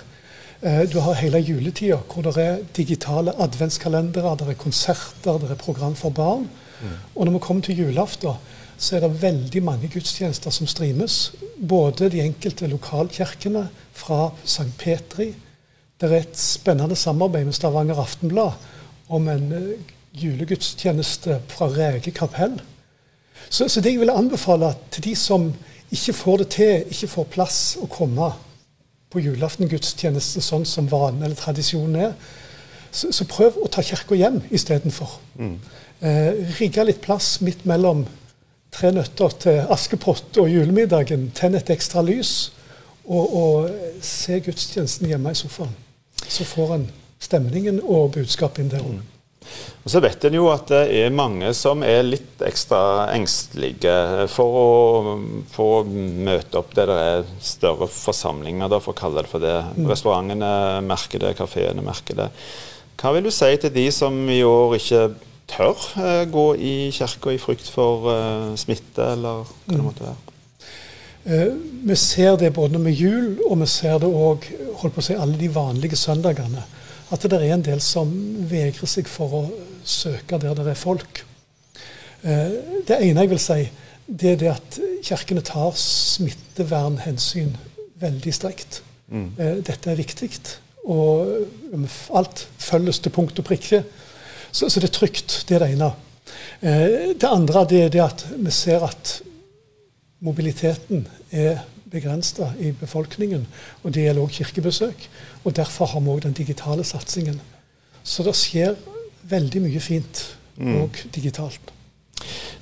Eh, 0.62 0.90
du 0.90 0.98
har 0.98 1.14
hele 1.14 1.38
juletida 1.38 2.00
hvor 2.10 2.24
det 2.26 2.36
er 2.42 2.62
digitale 2.76 3.34
adventskalendere, 3.38 4.36
det 4.40 4.48
er 4.48 4.58
konserter, 4.58 5.38
det 5.38 5.52
er 5.52 5.60
program 5.60 5.94
for 5.94 6.10
barn. 6.10 6.48
Mm. 6.80 6.94
Og 7.14 7.24
når 7.24 7.32
vi 7.32 7.38
kommer 7.38 7.62
til 7.62 7.78
julaften, 7.78 8.40
så 8.78 8.96
er 8.96 9.00
det 9.00 9.22
veldig 9.22 9.62
mange 9.62 9.90
gudstjenester 9.90 10.50
som 10.50 10.66
streames. 10.66 11.32
Både 11.68 12.10
de 12.10 12.22
enkelte 12.22 12.66
lokalkirkene 12.66 13.68
fra 13.92 14.32
St. 14.44 14.70
Petri. 14.78 15.32
Det 16.00 16.10
er 16.10 16.20
et 16.20 16.38
spennende 16.38 16.96
samarbeid 16.96 17.44
med 17.44 17.52
Stavanger 17.52 17.98
Aftenblad 17.98 18.52
om 19.08 19.28
en 19.28 19.52
uh, 19.52 19.70
julegudstjeneste 20.14 21.40
fra 21.48 21.66
Rege 21.66 22.10
kapell. 22.10 22.60
Så, 23.50 23.68
så, 23.68 23.80
det 23.80 23.92
jeg 23.92 24.00
vil 24.00 24.10
anbefale 24.10 24.74
til 24.90 25.04
de 25.04 25.16
som 25.16 25.52
ikke 25.90 26.12
får 26.12 26.36
det 26.36 26.48
til, 26.54 26.84
ikke 26.90 27.08
får 27.08 27.30
plass 27.34 27.60
å 27.82 27.88
komme 27.90 28.30
på 29.12 29.22
julaften 29.24 29.70
gudstjeneste 29.70 30.42
sånn 30.44 30.66
som 30.68 30.88
vanen 30.90 31.24
eller 31.24 31.38
tradisjonen 31.38 31.96
er, 32.08 32.14
så, 32.90 33.10
så 33.12 33.24
prøv 33.28 33.58
å 33.60 33.68
ta 33.72 33.84
kirka 33.84 34.16
hjem 34.16 34.40
istedenfor. 34.54 35.18
Mm. 35.38 35.56
Eh, 36.00 36.30
rigge 36.60 36.84
litt 36.84 37.02
plass 37.04 37.38
midt 37.44 37.64
mellom 37.68 38.04
tre 38.74 38.92
nøtter 38.92 39.34
til 39.42 39.60
Askepott 39.72 40.38
og 40.40 40.50
julemiddagen. 40.52 41.30
Tenn 41.36 41.56
et 41.58 41.72
ekstra 41.72 42.04
lys, 42.04 42.52
og, 43.08 43.36
og 43.36 44.02
se 44.04 44.40
gudstjenesten 44.44 45.08
hjemme 45.08 45.32
i 45.32 45.38
sofaen. 45.38 45.72
Så 46.28 46.44
får 46.48 46.74
en 46.76 46.88
stemningen 47.22 47.80
og 47.82 48.12
budskapet 48.18 48.64
inn 48.64 48.72
der 48.72 48.84
òg. 48.84 48.98
Mm. 48.98 49.17
Og 49.84 49.92
Så 49.92 50.00
vet 50.04 50.24
en 50.28 50.36
jo 50.36 50.48
at 50.52 50.68
det 50.68 50.80
er 51.00 51.14
mange 51.14 51.48
som 51.56 51.80
er 51.86 52.02
litt 52.04 52.42
ekstra 52.44 53.08
engstelige 53.14 53.94
for 54.32 54.58
å, 54.60 54.66
for 55.52 55.78
å 55.78 55.84
møte 55.88 56.60
opp 56.60 56.74
der 56.76 56.90
det 56.90 56.98
er 57.06 57.30
større 57.40 57.88
forsamlinger, 57.88 58.68
da, 58.68 58.82
for 58.84 58.92
å 58.92 58.98
kalle 58.98 59.24
det 59.24 59.30
for 59.30 59.44
det. 59.44 59.56
Mm. 59.78 59.86
Restaurantene 59.88 60.52
merker 60.84 61.24
det, 61.24 61.32
kafeene 61.38 61.84
merker 61.86 62.18
det. 62.18 62.28
Hva 62.98 63.14
vil 63.14 63.28
du 63.28 63.32
si 63.32 63.48
til 63.62 63.72
de 63.72 63.86
som 63.94 64.14
i 64.28 64.42
år 64.44 64.76
ikke 64.76 65.02
tør 65.48 65.84
uh, 65.96 66.24
gå 66.28 66.46
i 66.60 66.74
kirka 66.92 67.32
i 67.32 67.40
frykt 67.40 67.70
for 67.72 68.10
uh, 68.10 68.56
smitte, 68.60 69.14
eller 69.14 69.44
hva 69.46 69.70
det 69.70 69.78
mm. 69.78 69.84
måtte 69.86 70.08
være? 70.08 70.34
Uh, 71.28 71.54
vi 71.88 71.96
ser 71.96 72.36
det 72.40 72.52
både 72.56 72.80
med 72.82 72.92
jul, 72.92 73.38
og 73.48 73.62
vi 73.62 73.70
ser 73.70 74.02
det 74.02 74.10
òg 74.10 74.50
si, 75.00 75.14
alle 75.14 75.38
de 75.40 75.48
vanlige 75.54 75.96
søndagene. 75.96 76.66
At 77.10 77.24
det 77.24 77.38
er 77.38 77.54
en 77.54 77.64
del 77.64 77.80
som 77.80 78.10
vegrer 78.50 78.90
seg 78.90 79.08
for 79.08 79.36
å 79.38 79.42
søke 79.88 80.38
der 80.40 80.56
det 80.58 80.66
er 80.72 80.78
folk. 80.78 81.24
det 82.20 82.96
ene 82.98 83.22
jeg 83.22 83.30
vil 83.30 83.40
si, 83.40 83.60
det 84.06 84.32
er 84.32 84.40
det 84.40 84.50
at 84.50 84.78
kirkene 85.06 85.44
tar 85.46 85.72
smittevernhensyn 85.78 87.54
veldig 88.00 88.34
strengt. 88.34 88.82
Mm. 89.08 89.30
dette 89.64 89.88
er 89.88 89.96
viktig, 89.96 90.28
og 90.84 91.46
alt 92.12 92.42
følges 92.60 92.98
til 93.00 93.14
punkt 93.14 93.38
og 93.40 93.46
prikke. 93.48 93.82
Så, 94.52 94.68
så, 94.68 94.80
det 94.80 94.90
er 94.90 94.96
trygt. 94.98 95.44
Det 95.48 95.56
er 95.56 95.64
det 95.64 95.72
ene. 95.76 95.90
Eh, 96.60 97.14
det 97.14 97.28
andre 97.28 97.64
det 97.68 97.82
er 97.84 97.92
det 97.92 98.04
at 98.04 98.24
vi 98.36 98.52
ser 98.54 98.84
at 98.86 99.18
mobiliteten 100.24 101.06
er 101.30 101.60
begrensa 101.90 102.52
i 102.60 102.72
befolkningen. 102.76 103.46
Og 103.82 103.94
det 103.94 104.06
gjelder 104.06 104.24
òg 104.24 104.34
kirkebesøk. 104.36 105.08
Og 105.44 105.56
derfor 105.56 105.92
har 105.92 106.04
vi 106.04 106.14
òg 106.14 106.22
den 106.26 106.36
digitale 106.36 106.84
satsingen. 106.84 107.40
Så 108.02 108.24
det 108.26 108.36
skjer 108.38 108.76
veldig 109.28 109.64
mye 109.66 109.82
fint 109.82 110.24
òg 110.58 110.94
mm. 110.94 111.10
digitalt. 111.14 111.74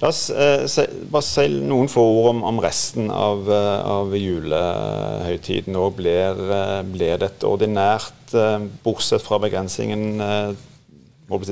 La 0.02 0.10
oss 0.10 0.26
eh, 0.28 0.66
se, 0.68 0.84
bare 1.08 1.24
si 1.24 1.46
noen 1.48 1.88
få 1.88 2.02
ord 2.04 2.30
om, 2.34 2.42
om 2.50 2.58
resten 2.60 3.08
av, 3.12 3.46
eh, 3.48 3.78
av 3.88 4.12
julehøytiden. 4.18 5.78
Blir, 5.96 6.42
eh, 6.58 6.80
blir 6.84 7.22
det 7.22 7.30
et 7.30 7.46
ordinært, 7.48 8.34
eh, 8.36 8.58
bortsett 8.84 9.24
fra 9.24 9.40
begrensningen, 9.40 10.20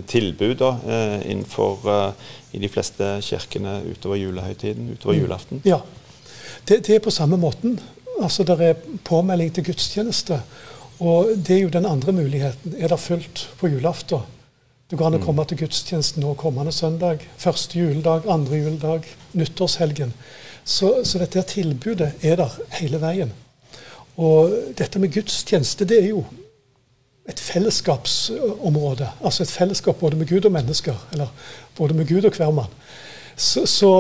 tilbud 0.07 0.59
da, 0.61 0.71
eh, 0.87 1.31
innenfor 1.33 1.89
i 2.53 2.61
de 2.63 2.69
fleste 2.69 3.19
kirkene 3.25 3.81
utover 3.91 4.21
julehøytiden, 4.21 4.93
utover 4.93 5.17
mm. 5.17 5.23
julaften? 5.25 5.63
Ja, 5.65 5.81
det, 6.69 6.87
det, 6.87 6.95
er 6.95 7.03
på 7.05 7.11
samme 7.11 7.37
måten. 7.37 7.81
Altså 8.23 8.45
Det 8.45 8.61
er 8.61 8.75
påmelding 9.05 9.55
til 9.55 9.65
gudstjeneste. 9.65 10.41
Og 11.01 11.35
det 11.37 11.57
er 11.57 11.63
jo 11.63 11.69
den 11.75 11.87
andre 11.87 12.13
muligheten. 12.13 12.75
Er 12.79 12.89
det 12.89 13.01
fullt 13.01 13.49
på 13.59 13.69
julaften? 13.69 14.23
Det 14.91 14.99
går 14.99 15.07
an 15.07 15.17
å 15.17 15.19
mm. 15.19 15.25
komme 15.25 15.45
til 15.49 15.59
gudstjenesten 15.65 16.23
nå 16.23 16.35
kommende 16.39 16.73
søndag. 16.73 17.25
Første 17.41 17.79
juledag, 17.79 18.29
andre 18.31 18.61
juledag, 18.61 19.09
nyttårshelgen. 19.33 20.13
Så, 20.65 21.01
så 21.05 21.19
dette 21.19 21.43
tilbudet 21.49 22.13
er 22.23 22.37
der 22.41 22.53
hele 22.79 23.01
veien. 23.03 23.33
Og 24.17 24.53
dette 24.79 25.01
med 25.03 25.13
gudstjeneste, 25.13 25.89
det 25.89 25.99
er 26.03 26.11
jo 26.13 26.23
et 27.29 27.41
fellesskapsområde. 27.41 29.09
Altså 29.25 29.43
et 29.43 29.51
fellesskap 29.51 29.99
både 30.01 30.21
med 30.21 30.29
Gud 30.29 30.45
og 30.45 30.53
mennesker. 30.53 30.95
Eller 31.13 31.33
både 31.77 31.95
med 31.95 32.09
Gud 32.09 32.25
og 32.25 32.37
hver 32.37 32.53
mann. 32.55 32.71
Så, 33.37 33.65
så 33.67 33.91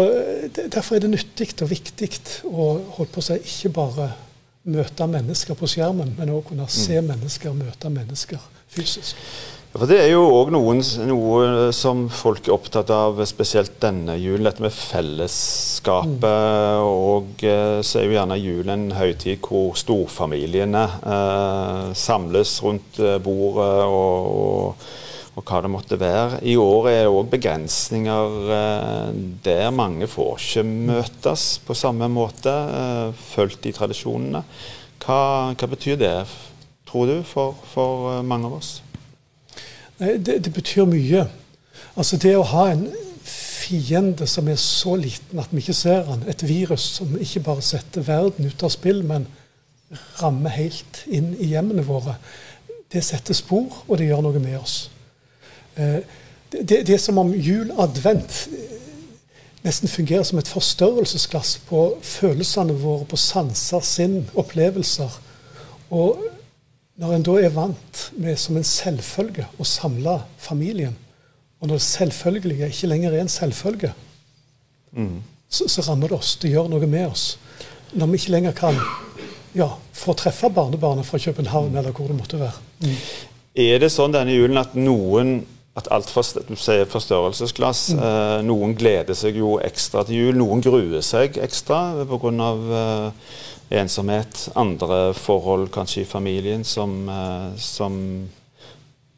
Derfor 0.54 0.96
er 0.96 1.04
det 1.04 1.10
nyttig 1.10 1.50
og 1.62 1.70
viktig 1.72 2.10
å 2.46 2.68
holde 2.98 3.10
på 3.14 3.22
å 3.22 3.26
si, 3.26 3.40
ikke 3.42 3.72
bare 3.74 4.12
møte 4.70 5.06
mennesker 5.10 5.58
på 5.58 5.68
skjermen, 5.68 6.14
men 6.16 6.32
òg 6.32 6.46
kunne 6.48 6.68
se 6.72 6.96
mm. 6.96 7.10
mennesker, 7.10 7.56
møte 7.56 7.90
mennesker 7.92 8.40
fysisk. 8.74 9.18
Ja, 9.74 9.80
for 9.80 9.90
Det 9.90 9.96
er 9.98 10.12
jo 10.12 10.22
òg 10.30 10.52
noe 10.54 11.70
som 11.74 12.04
folk 12.14 12.46
er 12.46 12.54
opptatt 12.54 12.92
av, 12.94 13.18
spesielt 13.26 13.74
denne 13.82 14.14
julen. 14.22 14.46
Dette 14.46 14.62
med 14.62 14.70
fellesskapet. 14.70 16.22
Mm. 16.22 16.84
Og 16.86 17.42
eh, 17.42 17.80
så 17.82 17.98
er 17.98 18.06
jo 18.06 18.14
gjerne 18.14 18.38
julen 18.38 18.74
en 18.74 18.94
høytid 18.94 19.42
hvor 19.42 19.74
storfamiliene 19.78 20.84
eh, 21.02 21.88
samles 21.98 22.54
rundt 22.62 23.02
eh, 23.02 23.18
bordet 23.24 23.72
og, 23.88 24.30
og, 24.30 24.86
og, 25.34 25.42
hva 25.42 25.60
det 25.64 25.70
måtte 25.72 25.98
være. 25.98 26.40
I 26.46 26.54
år 26.60 26.88
er 26.90 27.00
det 27.02 27.12
òg 27.12 27.30
begrensninger 27.32 28.50
eh, 28.54 29.20
der 29.44 29.74
mange 29.74 30.06
får 30.10 30.38
ikke 30.38 30.64
møtes 30.64 31.46
på 31.66 31.74
samme 31.74 32.08
måte, 32.12 32.52
eh, 32.54 33.22
fulgt 33.34 33.66
i 33.66 33.74
tradisjonene. 33.74 34.44
Hva, 35.04 35.20
hva, 35.52 35.70
betyr 35.70 35.98
det, 36.00 36.14
tror 36.88 37.10
du, 37.10 37.16
for, 37.26 37.58
for 37.72 38.12
eh, 38.12 38.22
mange 38.26 38.50
av 38.50 38.58
oss? 38.60 38.76
Det, 39.98 40.38
det, 40.44 40.52
betyr 40.52 40.86
mye. 40.90 41.26
Altså 41.94 42.18
det 42.18 42.34
å 42.38 42.46
ha 42.54 42.68
en 42.72 42.88
fiende 43.24 44.26
som 44.28 44.48
er 44.50 44.58
så 44.60 44.96
liten 44.98 45.40
at 45.40 45.52
vi 45.54 45.62
ikke 45.62 45.76
ser 45.76 46.04
han, 46.08 46.24
et 46.28 46.42
virus 46.46 46.86
som 46.98 47.14
ikke 47.18 47.44
bare 47.46 47.64
setter 47.64 48.04
verden 48.06 48.46
ut 48.46 48.66
av 48.66 48.72
spill, 48.74 49.02
men 49.06 49.26
rammer 50.20 50.54
helt 50.54 51.04
inn 51.06 51.32
i 51.38 51.52
hjemmene 51.52 51.84
våre, 51.86 52.18
det 52.92 53.02
setter 53.04 53.34
spor, 53.34 53.82
og 53.88 53.98
det 53.98 54.08
gjør 54.10 54.26
noe 54.26 54.42
med 54.42 54.58
oss. 54.60 54.76
Eh, 55.76 56.00
det, 56.52 56.62
det, 56.68 56.80
det 56.86 56.94
er 56.94 57.02
som 57.02 57.18
om 57.18 57.32
jul, 57.34 57.72
advent, 57.78 58.44
nesten 59.64 59.88
fungerer 59.88 60.22
som 60.22 60.38
et 60.38 60.50
forstørrelsesglass 60.50 61.56
på 61.68 61.86
følelsene 62.04 62.76
våre, 62.78 63.06
på 63.08 63.18
sanser, 63.18 63.82
sinn, 63.84 64.20
opplevelser. 64.38 65.20
Og 65.94 66.20
når 67.00 67.16
en 67.16 67.24
da 67.26 67.38
er 67.40 67.54
vant 67.54 68.02
med 68.20 68.38
som 68.38 68.58
en 68.58 68.66
selvfølge 68.66 69.48
å 69.58 69.66
samle 69.66 70.20
familien, 70.38 70.94
og 71.58 71.70
når 71.70 71.80
det 71.80 71.86
selvfølgelige 71.86 72.68
ikke 72.70 72.90
lenger 72.90 73.14
er 73.14 73.24
en 73.24 73.32
selvfølge, 73.32 73.94
mm. 74.92 75.16
så, 75.48 75.66
så, 75.66 75.82
rammer 75.88 76.12
det 76.12 76.18
oss. 76.18 76.34
Det 76.42 76.52
gjør 76.52 76.68
noe 76.68 76.86
med 76.86 77.06
oss. 77.08 77.38
Når 77.94 78.10
vi 78.10 78.20
ikke 78.20 78.34
lenger 78.34 78.56
kan 78.58 78.78
ja, 79.56 79.70
få 79.96 80.12
treffe 80.18 80.50
barnebarnet 80.52 81.08
fra 81.08 81.18
København, 81.18 81.72
mm. 81.72 81.78
eller 81.80 81.96
hvor 81.96 82.10
det 82.10 82.18
måtte 82.18 82.42
være. 82.42 82.60
Mm. 82.84 82.94
Er 83.64 83.80
det 83.80 83.90
sånn 83.94 84.12
denne 84.12 84.34
julen 84.34 84.60
at 84.60 84.74
noen 84.76 85.38
at 85.74 85.88
alt 85.90 86.10
for, 86.10 86.22
du 86.46 86.54
sier 86.58 86.86
forstørrelsesglass. 86.86 87.88
Mm. 87.94 88.04
Eh, 88.06 88.36
noen 88.46 88.76
gleder 88.78 89.18
seg 89.18 89.40
jo 89.40 89.56
ekstra 89.62 90.04
til 90.06 90.20
jul, 90.20 90.38
noen 90.38 90.62
gruer 90.62 91.02
seg 91.02 91.40
ekstra 91.42 92.06
pga. 92.06 92.52
Eh, 92.78 93.34
ensomhet, 93.74 94.48
andre 94.54 95.14
forhold 95.16 95.70
kanskje 95.72 96.02
i 96.02 96.06
familien 96.08 96.64
som, 96.64 97.08
eh, 97.08 97.56
som 97.58 97.94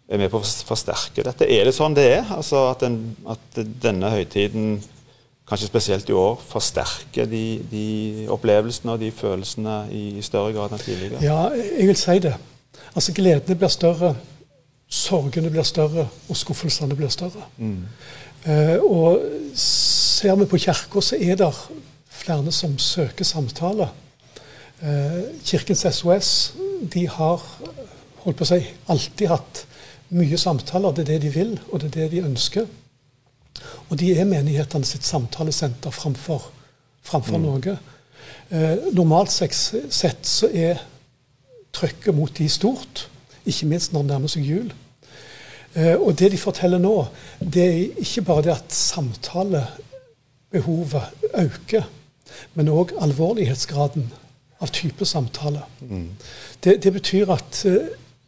er 0.09 0.19
med 0.19 0.31
på 0.31 0.41
å 0.41 0.51
forsterke 0.69 1.25
dette. 1.27 1.49
Er 1.51 1.67
det 1.67 1.75
sånn 1.75 1.97
det 1.97 2.07
er? 2.21 2.29
Altså 2.31 2.69
at, 2.71 2.81
den, 2.81 3.17
at 3.27 3.59
denne 3.83 4.11
høytiden, 4.15 4.79
kanskje 5.47 5.69
spesielt 5.69 6.09
i 6.11 6.17
år, 6.17 6.39
forsterker 6.49 7.27
de, 7.31 7.45
de, 7.71 7.89
opplevelsene 8.33 8.95
og 8.95 9.03
de 9.03 9.11
følelsene 9.15 9.77
i 9.95 10.23
større 10.25 10.55
grad 10.55 10.73
enn 10.73 10.83
tidligere? 10.83 11.23
Ja, 11.23 11.51
jeg 11.55 11.91
vil 11.91 12.01
si 12.01 12.17
det. 12.23 12.37
Altså 12.95 13.13
gleden 13.13 13.59
blir 13.59 13.73
større, 13.73 14.15
sorgene 14.97 15.51
blir 15.53 15.67
større, 15.67 16.07
og 16.29 16.39
skuffelsene 16.39 16.97
blir 16.97 17.13
større. 17.13 17.47
Mm. 17.59 17.85
Uh, 18.47 18.79
og 18.85 19.23
ser 19.59 20.37
vi 20.41 20.49
på 20.49 20.61
kirka, 20.63 21.03
så 21.03 21.19
er 21.21 21.39
det 21.41 21.51
flere 22.09 22.53
som 22.55 22.79
søker 22.79 23.27
samtale. 23.27 23.89
Uh, 24.83 25.23
Kirkens 25.45 25.87
SOS 25.91 26.31
de 26.93 27.07
har 27.09 27.43
holdt 28.25 28.39
på 28.39 28.45
å 28.45 28.49
si, 28.49 28.61
alltid 28.93 29.31
hatt 29.33 29.65
mye 30.17 30.39
samtaler. 30.39 30.95
Det 30.95 31.07
er 31.07 31.13
det 31.15 31.23
de 31.27 31.33
vil, 31.35 31.55
og 31.71 31.81
det 31.83 31.91
er 31.91 31.97
det 32.01 32.11
de 32.17 32.27
ønsker. 32.29 32.67
Og 33.89 33.99
de 34.01 34.13
er 34.15 34.29
menighetene 34.29 34.87
sitt 34.87 35.07
samtalesenter 35.07 35.95
framfor, 35.95 36.51
framfor 37.07 37.39
mm. 37.39 37.47
noe. 37.47 37.77
Eh, 38.51 38.89
normalt 38.95 39.33
sett 39.33 40.27
så 40.27 40.51
er 40.51 40.83
trykket 41.77 42.15
mot 42.15 42.33
de 42.37 42.49
stort, 42.51 43.07
ikke 43.47 43.69
minst 43.71 43.95
når 43.95 44.05
det 44.05 44.13
nærmer 44.13 44.33
seg 44.33 44.47
jul. 44.47 44.69
Eh, 45.77 46.01
og 46.01 46.19
det 46.19 46.31
de 46.33 46.39
forteller 46.41 46.79
nå, 46.81 47.07
det 47.41 47.65
er 47.65 47.89
ikke 48.01 48.23
bare 48.25 48.43
det 48.47 48.53
at 48.55 48.73
samtalebehovet 48.73 51.03
øker, 51.37 51.83
men 52.55 52.69
òg 52.73 52.93
alvorlighetsgraden 53.05 54.13
av 54.61 54.69
type 54.73 55.05
samtale. 55.05 55.63
Mm. 55.81 56.17
Det, 56.65 56.83
det, 56.83 56.93
betyr 56.93 57.31
at 57.33 57.65
uh, 57.69 57.77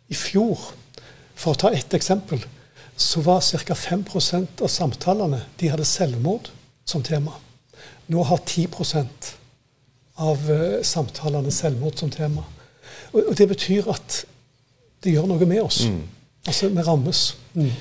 i 0.09 0.15
fjor, 0.15 0.59
for 1.35 1.51
å 1.55 1.57
ta 1.63 1.71
ett 1.73 1.95
eksempel, 1.97 2.45
så 2.99 3.21
var 3.25 3.41
ca. 3.41 3.75
5% 3.75 4.63
av 4.63 4.69
samtalene 4.69 5.41
de 5.61 5.69
hadde 5.73 5.85
selvmord 5.89 6.49
som 6.85 7.03
tema. 7.03 7.33
Nå 8.13 8.23
har 8.29 8.39
10% 8.45 9.09
av 10.21 10.51
uh, 10.51 10.83
samtalene 10.85 11.51
selvmord 11.55 11.97
som 11.97 12.11
tema. 12.13 12.45
Og, 13.13 13.25
og, 13.25 13.37
det 13.39 13.49
betyr 13.49 13.89
at 13.89 14.25
det 15.05 15.13
gjør 15.15 15.27
noe 15.31 15.47
med 15.49 15.63
oss. 15.65 15.85
Mm. 15.89 16.18
Altså, 16.49 16.71
vi 16.73 16.85
rammes. 16.85 17.23
Mm. 17.55 17.73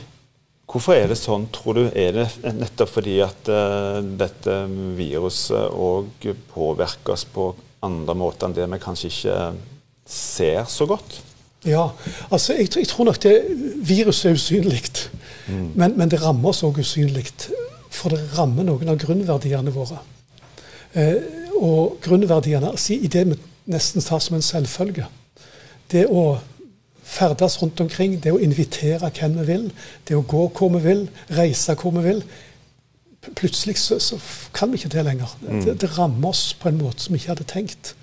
Hvorfor 0.67 0.97
er 0.97 1.07
det 1.07 1.15
sånn, 1.15 1.47
tror 1.55 1.77
du? 1.77 1.86
Er 1.95 2.12
det 2.17 2.27
nettopp 2.57 2.91
fordi 2.97 3.21
at 3.24 3.47
uh, 3.47 4.01
dette 4.19 4.57
viruset 4.97 5.71
òg 5.71 6.27
påvirker 6.51 7.15
oss 7.15 7.24
på 7.31 7.53
andre 7.88 8.15
måter 8.17 8.50
enn 8.50 8.57
det 8.57 8.67
vi 8.74 8.79
kanskje 8.83 9.12
ikke 9.13 9.38
ser 10.07 10.67
så 10.67 10.88
godt? 10.89 11.21
Ja, 11.67 11.88
altså 12.29 12.57
jeg, 12.57 12.69
jeg 12.75 12.89
tror 12.91 13.07
nok 13.07 13.21
det 13.24 13.38
viruset 13.88 14.29
er 14.29 14.36
usynlig. 14.36 14.83
Mm. 15.47 15.71
Men, 15.75 15.95
men, 15.95 16.12
det 16.12 16.21
rammer 16.21 16.51
oss 16.51 16.65
òg 16.67 16.81
usynlig. 16.83 17.31
For 17.88 18.13
det 18.13 18.21
rammer 18.38 18.67
noen 18.67 18.91
av 18.91 19.00
grunnverdiene 19.01 19.74
våre. 19.74 20.01
Eh, 20.93 21.15
og 21.57 21.97
grunnverdiene 22.03 22.75
altså, 22.75 22.93
i 23.00 23.09
det 23.12 23.24
vi 23.31 23.39
nesten 23.71 24.03
tar 24.03 24.19
som 24.24 24.38
en 24.38 24.45
selvfølge. 24.45 25.07
Det 25.91 26.05
å 26.12 26.38
ferdes 27.07 27.61
rundt 27.61 27.79
omkring, 27.81 28.17
det 28.23 28.33
å 28.35 28.41
invitere 28.43 29.09
hvem 29.15 29.39
vi 29.39 29.47
vil, 29.47 29.65
det 30.07 30.17
å 30.17 30.25
gå 30.27 30.43
hvor 30.57 30.73
vi 30.75 30.83
vil, 30.83 31.07
reise 31.37 31.75
hvor 31.79 31.95
vi 31.95 32.03
vil. 32.05 32.21
Plutselig 33.27 33.77
så, 33.81 33.97
så 34.03 34.19
kan 34.55 34.71
vi 34.71 34.79
ikke 34.79 34.91
det 34.93 35.05
lenger. 35.07 35.31
Mm. 35.41 35.61
Det, 35.65 35.77
det, 35.81 35.91
rammer 35.97 36.31
oss 36.31 36.51
på 36.59 36.69
en 36.69 36.79
måte 36.81 37.03
som 37.03 37.15
vi 37.15 37.21
ikke 37.21 37.33
hadde 37.33 37.47
tenkt. 37.49 37.93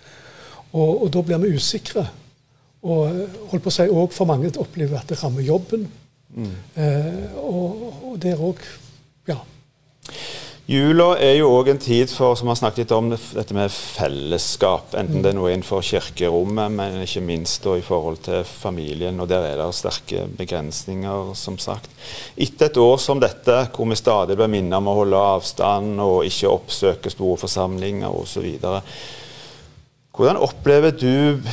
Og, 0.73 1.05
og 1.05 1.13
da 1.15 1.23
blir 1.25 1.43
vi 1.45 1.55
usikre. 1.57 2.07
Og 2.85 3.21
holdt 3.53 3.65
på 3.65 3.73
å 3.73 3.77
si, 3.77 3.87
også 3.89 4.19
for 4.19 4.29
mange 4.29 4.53
opplever 4.61 5.01
at 5.01 5.09
det 5.13 5.21
rammer 5.23 5.45
jobben. 5.45 5.87
Mm. 6.35 6.55
Eh, 6.81 7.37
og, 7.41 7.85
og 8.11 8.17
der 8.23 8.41
òg 8.41 8.65
Ja. 9.29 9.39
Jula 10.65 11.11
er 11.21 11.35
jo 11.37 11.51
òg 11.53 11.69
en 11.75 11.81
tid 11.83 12.09
for 12.09 12.39
som 12.41 12.49
har 12.49 12.57
snakket 12.57 12.87
litt 12.87 12.93
om 12.97 13.11
dette 13.13 13.53
med 13.53 13.69
fellesskap. 13.69 14.95
Enten 14.97 15.21
det 15.21 15.35
er 15.35 15.37
noe 15.37 15.51
innenfor 15.53 15.85
kirkerommet, 15.85 16.73
men 16.73 17.03
ikke 17.05 17.21
minst 17.21 17.67
i 17.69 17.83
forhold 17.85 18.23
til 18.25 18.47
familien. 18.49 19.21
og 19.21 19.29
Der 19.29 19.45
er 19.45 19.61
det 19.61 19.67
sterke 19.77 20.25
begrensninger, 20.39 21.35
som 21.37 21.59
sagt. 21.61 21.93
Etter 22.41 22.71
et 22.71 22.81
år 22.81 22.97
som 22.97 23.21
dette, 23.21 23.59
hvor 23.77 23.91
vi 23.93 24.01
stadig 24.01 24.39
blir 24.41 24.49
minnet 24.49 24.79
om 24.79 24.89
å 24.89 24.97
holde 25.03 25.21
avstand 25.37 26.01
og 26.01 26.25
ikke 26.25 26.57
oppsøke 26.57 27.13
store 27.13 27.43
forsamlinger 27.45 28.17
osv. 28.25 28.49
Hvordan 30.17 30.41
opplever 30.49 30.97
du 30.97 31.45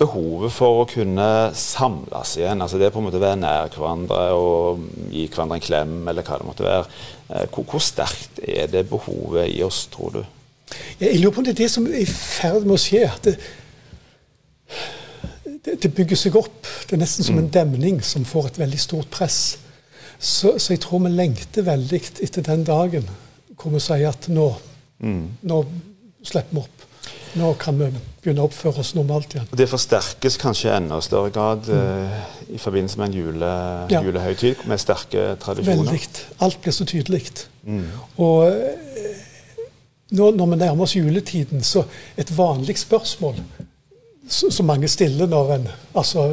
behovet 0.00 0.52
for 0.54 0.80
å 0.80 0.88
kunne 0.88 1.28
samles 1.56 2.34
igjen. 2.38 2.62
altså 2.64 2.80
Det 2.80 2.90
på 2.92 3.00
en 3.00 3.06
måte 3.06 3.20
å 3.20 3.22
være 3.22 3.40
nær 3.40 3.70
hverandre 3.74 4.20
og 4.36 4.84
gi 5.12 5.26
hverandre 5.28 5.58
en 5.58 5.64
klem, 5.64 5.96
eller 6.08 6.26
hva 6.26 6.40
det 6.40 6.48
måtte 6.48 6.66
være. 6.66 7.00
Eh, 7.28 7.46
hvor, 7.52 7.66
hvor 7.68 7.84
sterkt 7.84 8.40
er 8.42 8.70
det 8.72 8.86
behovet 8.90 9.52
i 9.52 9.62
oss, 9.66 9.84
tror 9.92 10.14
du? 10.18 10.20
Jeg 11.00 11.18
lurer 11.18 11.34
på 11.34 11.42
om 11.42 11.48
det 11.48 11.54
er 11.56 11.62
det 11.64 11.70
som 11.72 11.88
er 11.88 12.02
i 12.02 12.08
ferd 12.08 12.66
med 12.66 12.76
å 12.76 12.80
skje. 12.80 13.04
Det, 13.24 13.36
det, 15.66 15.76
det, 15.82 15.92
bygger 15.96 16.18
seg 16.18 16.38
opp. 16.38 16.60
Det 16.86 16.96
er 16.96 17.02
nesten 17.02 17.26
som 17.26 17.38
en 17.38 17.48
mm. 17.48 17.54
demning 17.56 18.00
som 18.06 18.26
får 18.28 18.52
et 18.52 18.60
veldig 18.62 18.80
stort 18.80 19.10
press. 19.12 19.40
Så, 20.20 20.56
så 20.60 20.74
jeg 20.74 20.82
tror 20.84 21.02
vi 21.06 21.12
lengter 21.14 21.64
veldig 21.66 22.00
etter 22.20 22.44
den 22.44 22.64
dagen 22.68 23.08
hvor 23.60 23.72
vi 23.74 23.80
sier 23.82 24.08
at 24.08 24.28
nå, 24.32 24.46
mm. 25.04 25.24
nå 25.48 25.64
slipper 26.24 26.56
vi 26.56 26.62
opp. 26.62 26.86
Nå 27.38 27.52
kan 27.60 27.78
vi 27.78 27.88
begynne 28.22 28.42
å 28.42 28.48
oppføre 28.48 28.82
oss 28.82 28.94
normalt 28.96 29.34
igjen. 29.36 29.46
Det 29.56 29.68
forsterkes 29.70 30.38
kanskje 30.40 30.70
i 30.70 30.74
enda 30.74 30.98
større 31.04 31.30
grad 31.34 31.68
mm. 31.70 31.76
uh, 31.78 32.54
i 32.56 32.58
forbindelse 32.58 32.98
med 33.00 33.10
en 33.10 33.18
jule, 33.20 33.50
ja. 33.92 34.02
julehøytid 34.02 34.64
med 34.70 34.82
sterke 34.82 35.26
tradisjoner? 35.42 35.92
Veldig. 35.92 36.24
Alt 36.42 36.60
blir 36.64 36.74
så 36.74 36.86
tydelig. 36.90 37.22
Mm. 37.62 37.86
Og 38.18 38.50
uh, 38.50 39.20
nå, 40.10 40.30
når 40.34 40.50
vi 40.54 40.60
nærmer 40.64 40.88
oss 40.88 40.96
juletiden, 40.98 41.62
så 41.62 41.84
et 42.18 42.32
vanlig 42.36 42.78
spørsmål 42.82 43.38
som 44.30 44.66
mange 44.66 44.88
stiller 44.88 45.26
når 45.26 45.54
en 45.54 45.70
altså, 45.98 46.26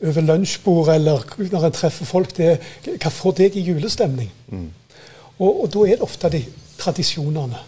over 0.00 0.24
lunsjbord 0.24 0.88
eller 0.94 1.24
når 1.52 1.66
en 1.66 1.74
treffer 1.76 2.08
folk, 2.08 2.36
det 2.36 2.52
er 2.54 2.94
hva 2.96 3.12
får 3.12 3.36
deg 3.42 3.56
i 3.56 3.64
julestemning? 3.66 4.30
Mm. 4.48 4.70
Og, 5.40 5.64
og 5.64 5.66
da 5.72 5.84
er 5.84 5.98
det 5.98 6.06
ofte 6.06 6.30
de 6.32 6.44
tradisjonene 6.80 7.60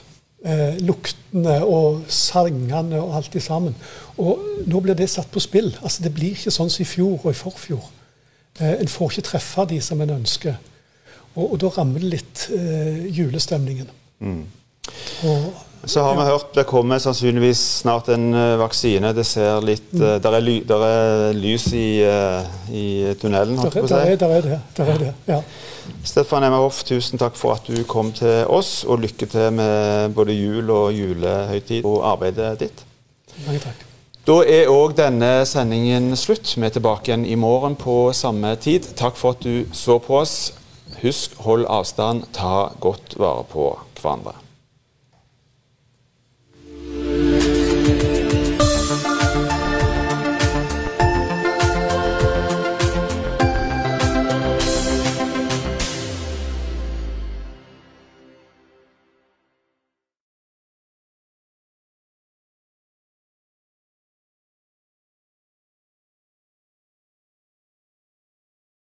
eh, 0.44 0.78
luktene 0.82 1.58
og 1.64 2.04
sangene 2.12 3.00
og 3.00 3.16
alt 3.18 3.32
det 3.34 3.42
sammen. 3.42 3.74
Og 4.18 4.42
nå 4.66 4.82
blir 4.84 4.98
det 4.98 5.10
satt 5.10 5.30
på 5.32 5.42
spill. 5.42 5.72
Altså 5.82 6.02
Det 6.04 6.14
blir 6.14 6.36
ikke 6.36 6.54
sånn 6.54 6.70
som 6.70 6.84
i 6.84 6.88
fjor 6.88 7.18
og 7.18 7.30
i 7.32 7.38
forfjor. 7.38 7.90
Eh, 8.60 8.76
en 8.80 8.88
får 8.88 9.12
ikke 9.12 9.28
treffe 9.32 9.66
de 9.70 9.80
som 9.80 10.00
en 10.00 10.16
ønsker. 10.18 10.58
Og, 11.34 11.52
og 11.52 11.58
da 11.62 11.72
rammer 11.78 12.02
det 12.02 12.14
litt 12.16 12.46
eh, 12.52 13.06
julestemningen. 13.16 13.90
Mm. 14.20 14.42
Og, 15.28 15.52
så 15.84 16.02
har 16.06 16.14
vi 16.14 16.24
hørt 16.30 16.54
det 16.54 16.64
kommer 16.68 16.98
sannsynligvis 17.02 17.60
snart 17.80 18.08
en 18.14 18.28
uh, 18.34 18.58
vaksine. 18.60 19.10
Det 19.16 19.24
ser 19.26 19.64
litt 19.66 19.90
uh, 19.98 20.16
der, 20.22 20.36
er 20.38 20.44
ly, 20.44 20.56
der, 20.68 20.84
er 20.86 21.34
lys 21.34 21.66
i, 21.74 21.86
uh, 22.06 22.70
i 22.70 22.86
tunnelen, 23.18 23.58
holdt 23.58 23.78
jeg 23.78 23.82
på 23.82 23.88
å 23.88 23.90
si. 23.90 23.96
Der 23.96 24.12
er, 24.12 24.20
der 24.20 24.34
er 24.36 24.46
det. 24.46 24.58
Der 24.78 24.92
er 24.94 25.00
det 25.02 25.12
ja. 25.26 25.40
Stefan 26.06 26.46
Emma 26.46 26.60
Hoff, 26.62 26.84
tusen 26.86 27.18
takk 27.18 27.34
for 27.38 27.56
at 27.56 27.66
du 27.66 27.82
kom 27.90 28.12
til 28.14 28.44
oss, 28.46 28.82
og 28.86 29.02
lykke 29.02 29.26
til 29.30 29.48
med 29.58 30.14
både 30.14 30.36
jul 30.36 30.70
og 30.70 30.92
julehøytid 30.94 31.82
og 31.82 32.04
arbeidet 32.12 32.52
ditt. 32.62 32.84
Mange 33.46 33.64
takk. 33.64 33.88
Da 34.22 34.36
er 34.46 34.70
òg 34.70 34.94
denne 34.94 35.32
sendingen 35.50 36.12
slutt. 36.14 36.54
Vi 36.54 36.62
er 36.62 36.70
tilbake 36.70 37.10
igjen 37.10 37.26
i 37.26 37.34
morgen 37.34 37.74
på 37.74 38.12
samme 38.14 38.54
tid. 38.62 38.86
Takk 38.94 39.18
for 39.18 39.34
at 39.34 39.42
du 39.42 39.66
så 39.74 39.98
på 39.98 40.20
oss. 40.20 40.52
Husk, 41.02 41.34
hold 41.42 41.66
avstand, 41.66 42.28
ta 42.30 42.68
godt 42.78 43.18
vare 43.18 43.42
på 43.50 43.72
hverandre. 43.98 44.41